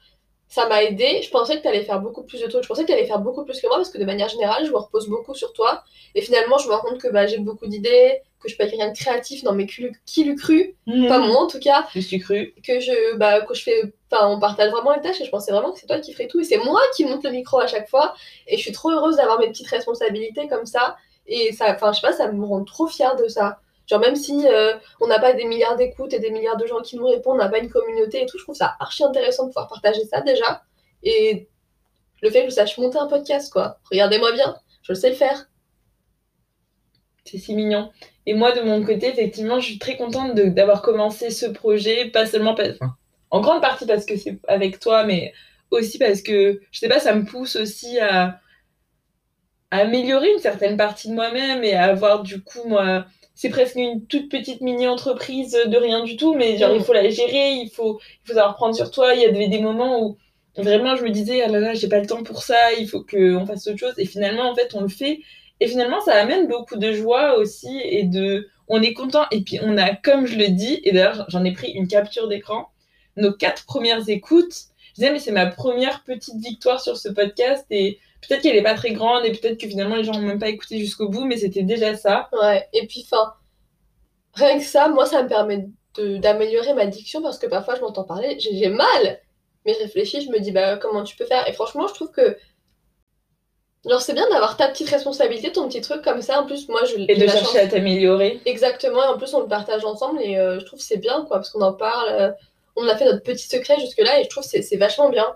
ça 0.48 0.66
m'a 0.68 0.82
aidé. 0.82 1.20
Je 1.22 1.30
pensais 1.30 1.56
que 1.58 1.62
tu 1.62 1.68
allais 1.68 1.84
faire 1.84 2.00
beaucoup 2.00 2.22
plus 2.22 2.40
de 2.40 2.46
trucs. 2.46 2.62
Je 2.62 2.68
pensais 2.68 2.82
que 2.82 2.86
tu 2.88 2.92
allais 2.94 3.06
faire 3.06 3.18
beaucoup 3.20 3.44
plus 3.44 3.60
que 3.60 3.66
moi 3.66 3.76
parce 3.76 3.90
que 3.90 3.98
de 3.98 4.04
manière 4.04 4.28
générale, 4.28 4.64
je 4.64 4.70
me 4.70 4.78
repose 4.78 5.08
beaucoup 5.08 5.34
sur 5.34 5.52
toi. 5.52 5.84
Et 6.14 6.22
finalement, 6.22 6.58
je 6.58 6.68
me 6.68 6.72
rends 6.74 6.80
compte 6.80 6.98
que 7.00 7.08
bah, 7.08 7.26
j'ai 7.26 7.38
beaucoup 7.38 7.66
d'idées, 7.66 8.22
que 8.40 8.48
je 8.48 8.56
peux 8.56 8.66
quelqu'un 8.66 8.90
de 8.90 8.96
créatif. 8.96 9.42
Non, 9.42 9.52
mais 9.52 9.66
qui 9.66 10.24
l'eût 10.24 10.36
cru? 10.36 10.74
Mhm. 10.86 11.06
Pas 11.08 11.18
moi 11.18 11.42
en 11.42 11.46
tout 11.48 11.60
cas. 11.60 11.86
Je 11.94 12.00
suis 12.00 12.18
cru. 12.18 12.54
Que 12.66 12.80
je, 12.80 13.16
bah, 13.16 13.42
que 13.42 13.54
je 13.54 13.62
fais. 13.62 13.82
Enfin, 14.10 14.28
on 14.28 14.38
partage 14.40 14.70
vraiment 14.70 14.94
les 14.94 15.02
tâches 15.02 15.20
et 15.20 15.24
je 15.26 15.30
pensais 15.30 15.52
vraiment 15.52 15.72
que 15.72 15.78
c'est 15.80 15.86
toi 15.86 16.00
qui 16.00 16.12
ferais 16.14 16.28
tout. 16.28 16.40
Et 16.40 16.44
c'est 16.44 16.58
moi 16.58 16.80
qui 16.96 17.04
monte 17.04 17.24
le 17.24 17.30
micro 17.30 17.60
à 17.60 17.66
chaque 17.66 17.88
fois. 17.90 18.14
Et 18.46 18.56
je 18.56 18.62
suis 18.62 18.72
trop 18.72 18.90
heureuse 18.90 19.16
d'avoir 19.16 19.38
mes 19.38 19.48
petites 19.48 19.68
responsabilités 19.68 20.48
comme 20.48 20.64
ça. 20.66 20.96
Et 21.26 21.52
ça, 21.52 21.74
enfin, 21.74 21.92
je 21.92 22.00
sais 22.00 22.06
pas, 22.06 22.14
ça 22.14 22.32
me 22.32 22.44
rend 22.46 22.64
trop 22.64 22.86
fière 22.86 23.16
de 23.16 23.28
ça. 23.28 23.60
Genre, 23.88 24.00
même 24.00 24.16
si 24.16 24.46
euh, 24.46 24.74
on 25.00 25.06
n'a 25.06 25.18
pas 25.18 25.32
des 25.32 25.44
milliards 25.44 25.76
d'écoutes 25.76 26.12
et 26.12 26.18
des 26.18 26.30
milliards 26.30 26.58
de 26.58 26.66
gens 26.66 26.80
qui 26.80 26.96
nous 26.96 27.06
répondent, 27.06 27.36
on 27.36 27.42
n'a 27.42 27.48
pas 27.48 27.58
une 27.58 27.70
communauté 27.70 28.22
et 28.22 28.26
tout, 28.26 28.38
je 28.38 28.44
trouve 28.44 28.54
ça 28.54 28.76
archi 28.80 29.02
intéressant 29.02 29.44
de 29.44 29.48
pouvoir 29.48 29.68
partager 29.68 30.04
ça 30.04 30.20
déjà. 30.20 30.62
Et 31.02 31.48
le 32.20 32.30
fait 32.30 32.44
que 32.44 32.50
je 32.50 32.54
sache 32.54 32.76
monter 32.76 32.98
un 32.98 33.06
podcast, 33.06 33.50
quoi. 33.50 33.78
Regardez-moi 33.90 34.32
bien, 34.32 34.56
je 34.82 34.92
le 34.92 34.98
sais 34.98 35.08
le 35.08 35.16
faire. 35.16 35.48
C'est 37.24 37.38
si 37.38 37.54
mignon. 37.54 37.90
Et 38.26 38.34
moi, 38.34 38.52
de 38.52 38.60
mon 38.60 38.84
côté, 38.84 39.08
effectivement, 39.08 39.58
je 39.58 39.66
suis 39.66 39.78
très 39.78 39.96
contente 39.96 40.34
d'avoir 40.34 40.82
commencé 40.82 41.30
ce 41.30 41.46
projet, 41.46 42.10
pas 42.10 42.26
seulement 42.26 42.54
en 43.30 43.40
grande 43.40 43.60
partie 43.62 43.86
parce 43.86 44.04
que 44.04 44.16
c'est 44.16 44.38
avec 44.48 44.80
toi, 44.80 45.04
mais 45.04 45.32
aussi 45.70 45.98
parce 45.98 46.22
que, 46.22 46.60
je 46.70 46.78
sais 46.78 46.88
pas, 46.88 47.00
ça 47.00 47.14
me 47.14 47.24
pousse 47.24 47.56
aussi 47.56 47.98
à, 48.00 48.40
à 49.70 49.78
améliorer 49.78 50.32
une 50.32 50.38
certaine 50.38 50.76
partie 50.76 51.08
de 51.08 51.14
moi-même 51.14 51.64
et 51.64 51.74
à 51.74 51.84
avoir 51.84 52.22
du 52.22 52.42
coup, 52.42 52.66
moi, 52.66 53.04
c'est 53.40 53.50
presque 53.50 53.76
une 53.76 54.04
toute 54.04 54.28
petite 54.28 54.62
mini-entreprise 54.62 55.56
de 55.66 55.76
rien 55.76 56.02
du 56.02 56.16
tout, 56.16 56.34
mais 56.34 56.58
genre, 56.58 56.72
Mm. 56.72 56.76
il 56.78 56.82
faut 56.82 56.92
la 56.92 57.08
gérer, 57.08 57.52
il 57.52 57.70
faut, 57.70 58.00
il 58.24 58.28
faut 58.28 58.34
savoir 58.34 58.56
prendre 58.56 58.74
sur 58.74 58.90
toi. 58.90 59.14
Il 59.14 59.20
y 59.22 59.24
avait 59.24 59.46
des 59.46 59.60
moments 59.60 60.02
où 60.02 60.16
vraiment 60.56 60.96
je 60.96 61.04
me 61.04 61.10
disais, 61.10 61.40
ah 61.42 61.46
là 61.46 61.60
là, 61.60 61.72
j'ai 61.72 61.88
pas 61.88 62.00
le 62.00 62.06
temps 62.08 62.24
pour 62.24 62.42
ça, 62.42 62.72
il 62.80 62.88
faut 62.88 63.00
qu'on 63.04 63.46
fasse 63.46 63.68
autre 63.68 63.78
chose. 63.78 63.94
Et 63.96 64.06
finalement, 64.06 64.50
en 64.50 64.56
fait, 64.56 64.74
on 64.74 64.80
le 64.80 64.88
fait. 64.88 65.20
Et 65.60 65.68
finalement, 65.68 66.00
ça 66.00 66.14
amène 66.14 66.48
beaucoup 66.48 66.76
de 66.76 66.92
joie 66.92 67.36
aussi 67.38 67.80
et 67.84 68.02
de, 68.02 68.48
on 68.66 68.82
est 68.82 68.92
content. 68.92 69.24
Et 69.30 69.42
puis, 69.42 69.60
on 69.62 69.78
a, 69.78 69.94
comme 69.94 70.26
je 70.26 70.36
le 70.36 70.48
dis, 70.48 70.80
et 70.82 70.90
d'ailleurs, 70.90 71.24
j'en 71.28 71.44
ai 71.44 71.52
pris 71.52 71.70
une 71.70 71.86
capture 71.86 72.26
d'écran, 72.26 72.70
nos 73.16 73.32
quatre 73.32 73.66
premières 73.66 74.08
écoutes. 74.08 74.54
Je 74.88 74.94
disais, 75.02 75.12
mais 75.12 75.20
c'est 75.20 75.30
ma 75.30 75.46
première 75.46 76.02
petite 76.02 76.40
victoire 76.44 76.80
sur 76.80 76.96
ce 76.96 77.08
podcast 77.08 77.64
et 77.70 78.00
peut-être 78.20 78.42
qu'elle 78.42 78.56
est 78.56 78.62
pas 78.62 78.74
très 78.74 78.92
grande 78.92 79.24
et 79.24 79.32
peut-être 79.32 79.58
que 79.58 79.68
finalement 79.68 79.96
les 79.96 80.04
gens 80.04 80.12
n'ont 80.12 80.26
même 80.26 80.38
pas 80.38 80.48
écouté 80.48 80.78
jusqu'au 80.78 81.08
bout, 81.08 81.24
mais 81.24 81.36
c'était 81.36 81.62
déjà 81.62 81.96
ça. 81.96 82.28
Ouais, 82.32 82.66
et 82.72 82.86
puis, 82.86 83.06
enfin, 83.10 83.34
rien 84.34 84.58
que 84.58 84.64
ça, 84.64 84.88
moi, 84.88 85.06
ça 85.06 85.22
me 85.22 85.28
permet 85.28 85.68
d'améliorer 85.96 86.74
ma 86.74 86.86
diction 86.86 87.22
parce 87.22 87.38
que 87.38 87.46
parfois, 87.46 87.74
je 87.74 87.80
m'entends 87.80 88.04
parler, 88.04 88.38
j'ai 88.38 88.68
mal. 88.68 89.20
Mais 89.66 89.74
je 89.74 89.80
réfléchis, 89.80 90.22
je 90.22 90.30
me 90.30 90.38
dis, 90.38 90.52
bah, 90.52 90.76
comment 90.76 91.02
tu 91.02 91.16
peux 91.16 91.24
faire? 91.24 91.48
Et 91.48 91.52
franchement, 91.52 91.88
je 91.88 91.94
trouve 91.94 92.10
que. 92.10 92.36
Genre, 93.88 94.00
c'est 94.00 94.12
bien 94.12 94.28
d'avoir 94.28 94.56
ta 94.56 94.68
petite 94.68 94.88
responsabilité, 94.90 95.52
ton 95.52 95.68
petit 95.68 95.80
truc 95.80 96.02
comme 96.02 96.20
ça. 96.20 96.40
En 96.40 96.46
plus, 96.46 96.68
moi, 96.68 96.84
je. 96.84 96.96
Et 96.96 97.06
j'ai 97.08 97.26
de 97.26 97.30
chercher 97.30 97.44
chance- 97.44 97.56
à 97.56 97.66
t'améliorer. 97.66 98.40
Exactement, 98.44 99.02
et 99.04 99.08
en 99.08 99.18
plus 99.18 99.32
on 99.34 99.40
le 99.40 99.48
partage 99.48 99.84
ensemble 99.84 100.20
et 100.22 100.36
euh, 100.36 100.58
je 100.58 100.64
trouve 100.64 100.80
c'est 100.80 100.96
bien 100.96 101.24
quoi, 101.26 101.38
parce 101.38 101.50
qu'on 101.50 101.62
en 101.62 101.72
parle, 101.72 102.08
euh, 102.08 102.30
on 102.76 102.86
a 102.88 102.96
fait 102.96 103.04
notre 103.04 103.22
petit 103.22 103.46
secret 103.46 103.78
jusque-là 103.80 104.20
et 104.20 104.24
je 104.24 104.28
trouve 104.28 104.42
c'est 104.42 104.76
vachement 104.76 105.10
bien. 105.10 105.26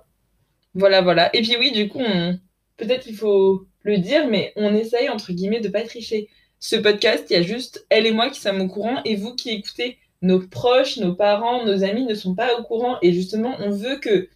Voilà, 0.75 1.03
voilà. 1.03 1.35
Et 1.35 1.43
puis 1.43 1.57
oui, 1.59 1.71
du 1.73 1.89
coup, 1.89 2.01
on... 2.01 2.39
peut-être 2.83 3.05
qu'il 3.05 3.17
faut 3.17 3.67
le 3.83 3.99
dire, 3.99 4.29
mais 4.29 4.53
on 4.57 4.75
essaye, 4.75 5.09
entre 5.09 5.33
guillemets, 5.33 5.61
de 5.61 5.69
pas 5.69 5.83
tricher. 5.83 6.29
Ce 6.61 6.77
podcast, 6.77 7.25
il 7.31 7.35
y 7.35 7.37
a 7.37 7.43
juste 7.43 7.87
elle 7.91 8.07
et 8.07 8.13
moi 8.13 8.31
qui 8.31 8.41
sommes 8.41 8.61
au 8.61 8.69
courant, 8.69 9.01
et 9.05 9.17
vous 9.17 9.35
qui 9.35 9.51
écoutez, 9.51 9.99
nos 10.23 10.41
proches, 10.41 10.99
nos 10.99 11.15
parents, 11.15 11.65
nos 11.65 11.83
amis 11.83 12.05
ne 12.05 12.15
sont 12.15 12.35
pas 12.35 12.57
au 12.59 12.63
courant. 12.63 12.99
Et 13.03 13.13
justement, 13.13 13.57
on 13.59 13.71
veut 13.71 13.97
que 13.97 14.29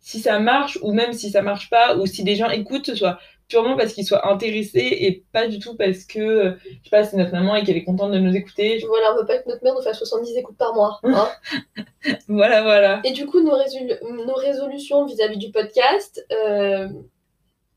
si 0.00 0.20
ça 0.20 0.38
marche, 0.38 0.78
ou 0.82 0.92
même 0.92 1.12
si 1.12 1.30
ça 1.30 1.42
marche 1.42 1.68
pas, 1.68 1.96
ou 1.96 2.06
si 2.06 2.22
les 2.24 2.36
gens 2.36 2.48
écoutent, 2.48 2.86
ce 2.86 2.94
soit 2.94 3.18
purement 3.48 3.76
parce 3.76 3.94
qu'ils 3.94 4.04
soient 4.06 4.30
intéressés 4.30 4.86
et 5.00 5.24
pas 5.32 5.48
du 5.48 5.58
tout 5.58 5.74
parce 5.74 6.04
que, 6.04 6.18
euh, 6.18 6.52
je 6.64 6.68
sais 6.84 6.90
pas, 6.90 7.04
c'est 7.04 7.16
notre 7.16 7.32
maman 7.32 7.56
et 7.56 7.64
qu'elle 7.64 7.78
est 7.78 7.84
contente 7.84 8.12
de 8.12 8.18
nous 8.18 8.34
écouter. 8.36 8.82
Voilà, 8.86 9.14
on 9.14 9.20
veut 9.20 9.26
pas 9.26 9.38
que 9.38 9.48
notre 9.48 9.64
mère 9.64 9.74
nous 9.74 9.80
fasse 9.82 9.98
70 9.98 10.36
écoutes 10.36 10.56
par 10.58 10.74
mois. 10.74 11.00
hein. 11.04 11.28
Voilà, 12.28 12.62
voilà. 12.62 13.00
et 13.04 13.12
du 13.12 13.26
coup, 13.26 13.40
nos, 13.42 13.56
résolu- 13.56 13.98
nos 14.26 14.34
résolutions 14.34 15.04
vis-à-vis 15.06 15.38
du 15.38 15.50
podcast, 15.50 16.24
euh, 16.32 16.88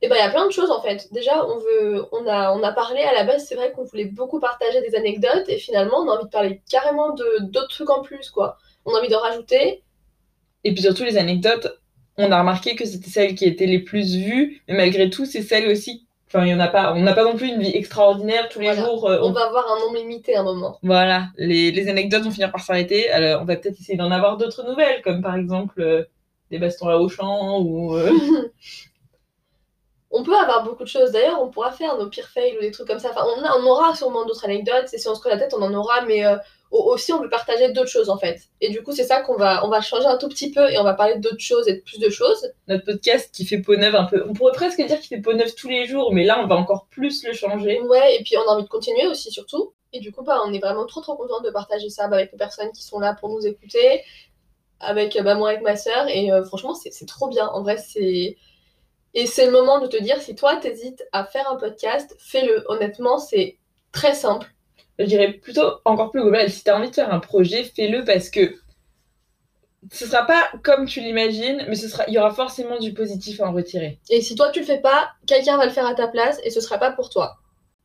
eh 0.02 0.08
ben, 0.10 0.16
il 0.16 0.20
y 0.20 0.22
a 0.22 0.30
plein 0.30 0.48
de 0.48 0.52
choses 0.52 0.72
en 0.72 0.82
fait. 0.82 1.08
Déjà, 1.14 1.46
on, 1.46 1.58
veut, 1.58 2.06
on, 2.12 2.26
a, 2.28 2.52
on 2.54 2.64
a 2.64 2.72
parlé 2.72 3.02
à 3.02 3.14
la 3.14 3.24
base, 3.24 3.46
c'est 3.48 3.56
vrai 3.56 3.72
qu'on 3.72 3.84
voulait 3.84 4.06
beaucoup 4.06 4.40
partager 4.40 4.82
des 4.82 4.96
anecdotes 4.96 5.48
et 5.48 5.58
finalement, 5.58 5.98
on 6.00 6.10
a 6.10 6.16
envie 6.16 6.26
de 6.26 6.30
parler 6.30 6.62
carrément 6.70 7.14
de- 7.14 7.40
d'autres 7.44 7.70
trucs 7.70 7.90
en 7.90 8.02
plus 8.02 8.30
quoi. 8.32 8.58
On 8.86 8.96
a 8.96 9.00
envie 9.00 9.10
de 9.10 9.16
rajouter. 9.16 9.84
Et 10.64 10.74
puis 10.74 10.82
surtout, 10.84 11.04
les 11.04 11.18
anecdotes, 11.18 11.80
on 12.18 12.32
a 12.32 12.40
remarqué 12.40 12.76
que 12.76 12.86
c'était 12.86 13.10
celles 13.10 13.36
qui 13.36 13.46
étaient 13.46 13.66
les 13.68 13.80
plus 13.80 14.16
vues, 14.16 14.62
mais 14.68 14.76
malgré 14.76 15.10
tout, 15.10 15.26
c'est 15.26 15.42
celles 15.42 15.70
aussi. 15.70 16.06
Enfin, 16.28 16.46
il 16.46 16.50
y 16.52 16.54
en 16.54 16.60
a 16.60 16.68
pas. 16.70 16.94
On 16.94 17.02
n'a 17.02 17.14
pas 17.14 17.24
non 17.26 17.36
plus 17.36 17.48
une 17.50 17.62
vie 17.62 17.76
extraordinaire 17.76 18.48
tous 18.50 18.60
les 18.62 18.74
jours. 18.74 19.10
euh, 19.10 19.20
On 19.22 19.30
on- 19.30 19.32
va 19.34 19.46
avoir 19.48 19.66
un 19.72 19.80
nombre 19.82 19.98
limité 19.98 20.36
à 20.36 20.42
un 20.42 20.44
moment. 20.44 20.78
Voilà, 20.82 21.26
les, 21.38 21.72
les 21.72 21.90
anecdotes 21.90 22.24
vont 22.24 22.32
finir 22.32 22.52
par 22.52 22.62
s'arrêter. 22.62 23.10
Alors, 23.12 23.42
on 23.42 23.46
va 23.46 23.56
peut-être 23.58 23.80
essayer 23.80 23.98
d'en 23.98 24.12
avoir 24.12 24.38
d'autres 24.38 24.64
nouvelles, 24.64 25.02
comme 25.04 25.22
par 25.22 25.36
exemple 25.36 25.82
euh, 25.82 26.04
des 26.50 26.58
bastons 26.58 26.88
à 26.90 26.96
Auchan 26.98 27.60
ou. 27.60 27.96
euh, 27.96 28.12
On 30.14 30.24
peut 30.24 30.36
avoir 30.38 30.64
beaucoup 30.64 30.84
de 30.84 30.90
choses. 30.90 31.12
D'ailleurs, 31.12 31.42
on 31.42 31.50
pourra 31.50 31.72
faire 31.72 31.98
nos 31.98 32.08
pires 32.10 32.28
fails 32.28 32.58
ou 32.58 32.62
des 32.62 32.72
trucs 32.72 32.88
comme 32.88 33.00
ça. 33.00 33.10
Enfin, 33.12 33.26
on, 33.38 33.44
a- 33.44 33.58
on 33.60 33.66
aura 33.66 33.96
sûrement 33.96 34.26
d'autres 34.26 34.44
anecdotes. 34.46 34.94
Et 34.94 34.98
si 34.98 35.08
on 35.08 35.16
se 35.16 35.22
creuse 35.22 35.32
la 35.34 35.40
tête, 35.40 35.54
on 35.58 35.62
en 35.62 35.74
aura. 35.74 36.02
Mais 36.02 36.26
euh, 36.26 36.36
au- 36.70 36.84
aussi, 36.94 37.14
on 37.14 37.20
peut 37.22 37.30
partager 37.30 37.72
d'autres 37.72 37.90
choses 37.90 38.10
en 38.10 38.18
fait. 38.18 38.42
Et 38.60 38.70
du 38.70 38.84
coup, 38.84 38.92
c'est 38.92 39.06
ça 39.06 39.22
qu'on 39.22 39.36
va, 39.38 39.66
on 39.66 39.70
va 39.70 39.80
changer 39.82 40.06
un 40.08 40.18
tout 40.18 40.28
petit 40.28 40.52
peu 40.52 40.70
et 40.70 40.78
on 40.80 40.84
va 40.84 40.94
parler 40.96 41.16
d'autres 41.18 41.40
choses 41.40 41.68
et 41.70 41.76
de 41.76 41.80
plus 41.82 41.98
de 42.00 42.10
choses. 42.10 42.52
notre 42.68 42.84
podcast 42.86 43.34
qui 43.34 43.46
fait 43.46 43.60
peau 43.60 43.76
neuve 43.78 43.96
un 43.96 44.04
peu. 44.06 44.26
On 44.28 44.34
pourrait 44.34 44.52
presque 44.52 44.82
dire 44.86 45.00
qu'il 45.00 45.08
fait 45.16 45.22
peau 45.22 45.34
neuve 45.34 45.56
tous 45.56 45.70
les 45.70 45.86
jours, 45.86 46.12
mais 46.14 46.26
là, 46.26 46.40
on 46.44 46.48
va 46.48 46.56
encore 46.56 46.88
plus 46.90 47.24
le 47.26 47.32
changer. 47.34 47.80
Ouais, 47.82 48.18
et 48.18 48.24
puis 48.24 48.36
on 48.38 48.42
a 48.50 48.54
envie 48.56 48.64
de 48.64 48.70
continuer 48.70 49.08
aussi, 49.08 49.32
surtout. 49.32 49.74
Et 49.94 50.00
du 50.02 50.12
coup, 50.12 50.24
bah, 50.24 50.40
on 50.46 50.54
est 50.54 50.60
vraiment 50.60 50.86
trop 50.86 51.00
trop 51.02 51.16
contente 51.16 51.44
de 51.46 51.52
partager 51.52 51.90
ça 51.90 52.08
bah, 52.10 52.18
avec 52.18 52.32
les 52.34 52.38
personnes 52.38 52.72
qui 52.74 52.84
sont 52.84 53.00
là 53.00 53.14
pour 53.20 53.30
nous 53.30 53.46
écouter, 53.48 54.04
avec 54.80 55.18
bah, 55.24 55.36
moi, 55.36 55.50
avec 55.50 55.62
ma 55.62 55.76
sœur. 55.76 56.08
Et 56.10 56.32
euh, 56.32 56.44
franchement, 56.44 56.74
c'est 56.76 56.92
c'est 56.92 57.06
trop 57.06 57.28
bien. 57.28 57.48
En 57.48 57.62
vrai, 57.62 57.78
c'est. 57.78 58.38
Et 59.14 59.26
c'est 59.26 59.46
le 59.46 59.52
moment 59.52 59.80
de 59.80 59.88
te 59.88 60.02
dire 60.02 60.22
si 60.22 60.36
toi, 60.36 60.56
t'hésites 60.56 61.04
à 61.12 61.26
faire 61.26 61.50
un 61.52 61.58
podcast, 61.58 62.16
fais-le. 62.20 62.64
Honnêtement, 62.68 63.18
c'est 63.18 63.58
très 63.92 64.14
simple. 64.14 64.48
Je 65.00 65.06
dirais 65.06 65.34
plutôt 65.34 65.80
encore 65.86 66.12
plus 66.12 66.22
global. 66.22 66.50
Si 66.50 66.64
tu 66.64 66.70
as 66.70 66.78
envie 66.78 66.90
de 66.90 66.96
faire 66.96 67.14
un 67.14 67.20
projet, 67.20 67.64
fais-le 67.64 68.04
parce 68.06 68.30
que 68.30 68.56
ce 69.92 70.06
sera 70.06 70.26
pas 70.26 70.52
comme 70.64 70.86
tu 70.86 71.02
l'imagines, 71.02 71.66
mais 71.68 71.76
ce 71.76 71.88
sera, 71.90 72.04
il 72.08 72.14
y 72.14 72.20
aura 72.20 72.32
forcément 72.32 72.78
du 72.78 72.94
positif 72.94 73.42
à 73.42 73.48
en 73.48 73.54
retirer. 73.54 74.00
Et 74.10 74.22
si 74.22 74.36
toi 74.36 74.52
tu 74.52 74.60
le 74.60 74.66
fais 74.66 74.80
pas, 74.80 75.10
quelqu'un 75.26 75.58
va 75.58 75.66
le 75.66 75.72
faire 75.72 75.88
à 75.88 75.96
ta 75.96 76.08
place 76.08 76.40
et 76.44 76.52
ce 76.52 76.62
sera 76.62 76.78
pas 76.78 76.92
pour 76.92 77.10
toi. 77.10 77.38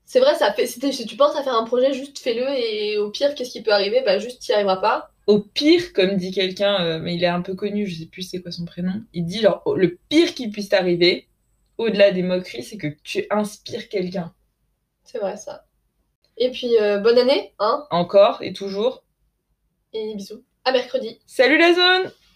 C'est 0.04 0.20
vrai, 0.20 0.34
ça 0.36 0.52
fait. 0.52 0.66
Si, 0.66 0.80
si 0.92 1.06
tu 1.06 1.16
penses 1.16 1.34
à 1.36 1.42
faire 1.42 1.56
un 1.56 1.64
projet, 1.64 1.92
juste 1.92 2.18
fais-le 2.18 2.46
et 2.48 2.98
au 2.98 3.10
pire, 3.10 3.34
qu'est-ce 3.34 3.50
qui 3.50 3.62
peut 3.62 3.72
arriver? 3.72 4.02
Bah 4.04 4.18
juste 4.18 4.40
t'y 4.40 4.52
arriveras 4.52 4.76
pas. 4.76 5.10
Au 5.26 5.40
pire, 5.40 5.92
comme 5.92 6.16
dit 6.16 6.30
quelqu'un, 6.30 6.84
euh, 6.84 6.98
mais 7.00 7.16
il 7.16 7.24
est 7.24 7.28
un 7.28 7.42
peu 7.42 7.54
connu, 7.54 7.86
je 7.86 7.98
sais 7.98 8.06
plus 8.06 8.22
c'est 8.22 8.40
quoi 8.40 8.52
son 8.52 8.64
prénom, 8.64 9.02
il 9.12 9.24
dit 9.24 9.40
genre, 9.40 9.62
le 9.76 9.98
pire 10.08 10.34
qui 10.34 10.48
puisse 10.48 10.68
t'arriver, 10.68 11.26
au-delà 11.78 12.12
des 12.12 12.22
moqueries, 12.22 12.62
c'est 12.62 12.76
que 12.76 12.86
tu 13.02 13.26
inspires 13.30 13.88
quelqu'un. 13.88 14.32
C'est 15.04 15.18
vrai 15.18 15.36
ça. 15.36 15.66
Et 16.36 16.50
puis 16.50 16.76
euh, 16.80 16.98
bonne 16.98 17.18
année, 17.18 17.54
hein 17.58 17.86
Encore 17.90 18.42
et 18.42 18.52
toujours. 18.52 19.02
Et 19.92 20.14
bisous. 20.14 20.44
À 20.64 20.72
mercredi. 20.72 21.20
Salut 21.26 21.58
la 21.58 21.74
zone 21.74 22.12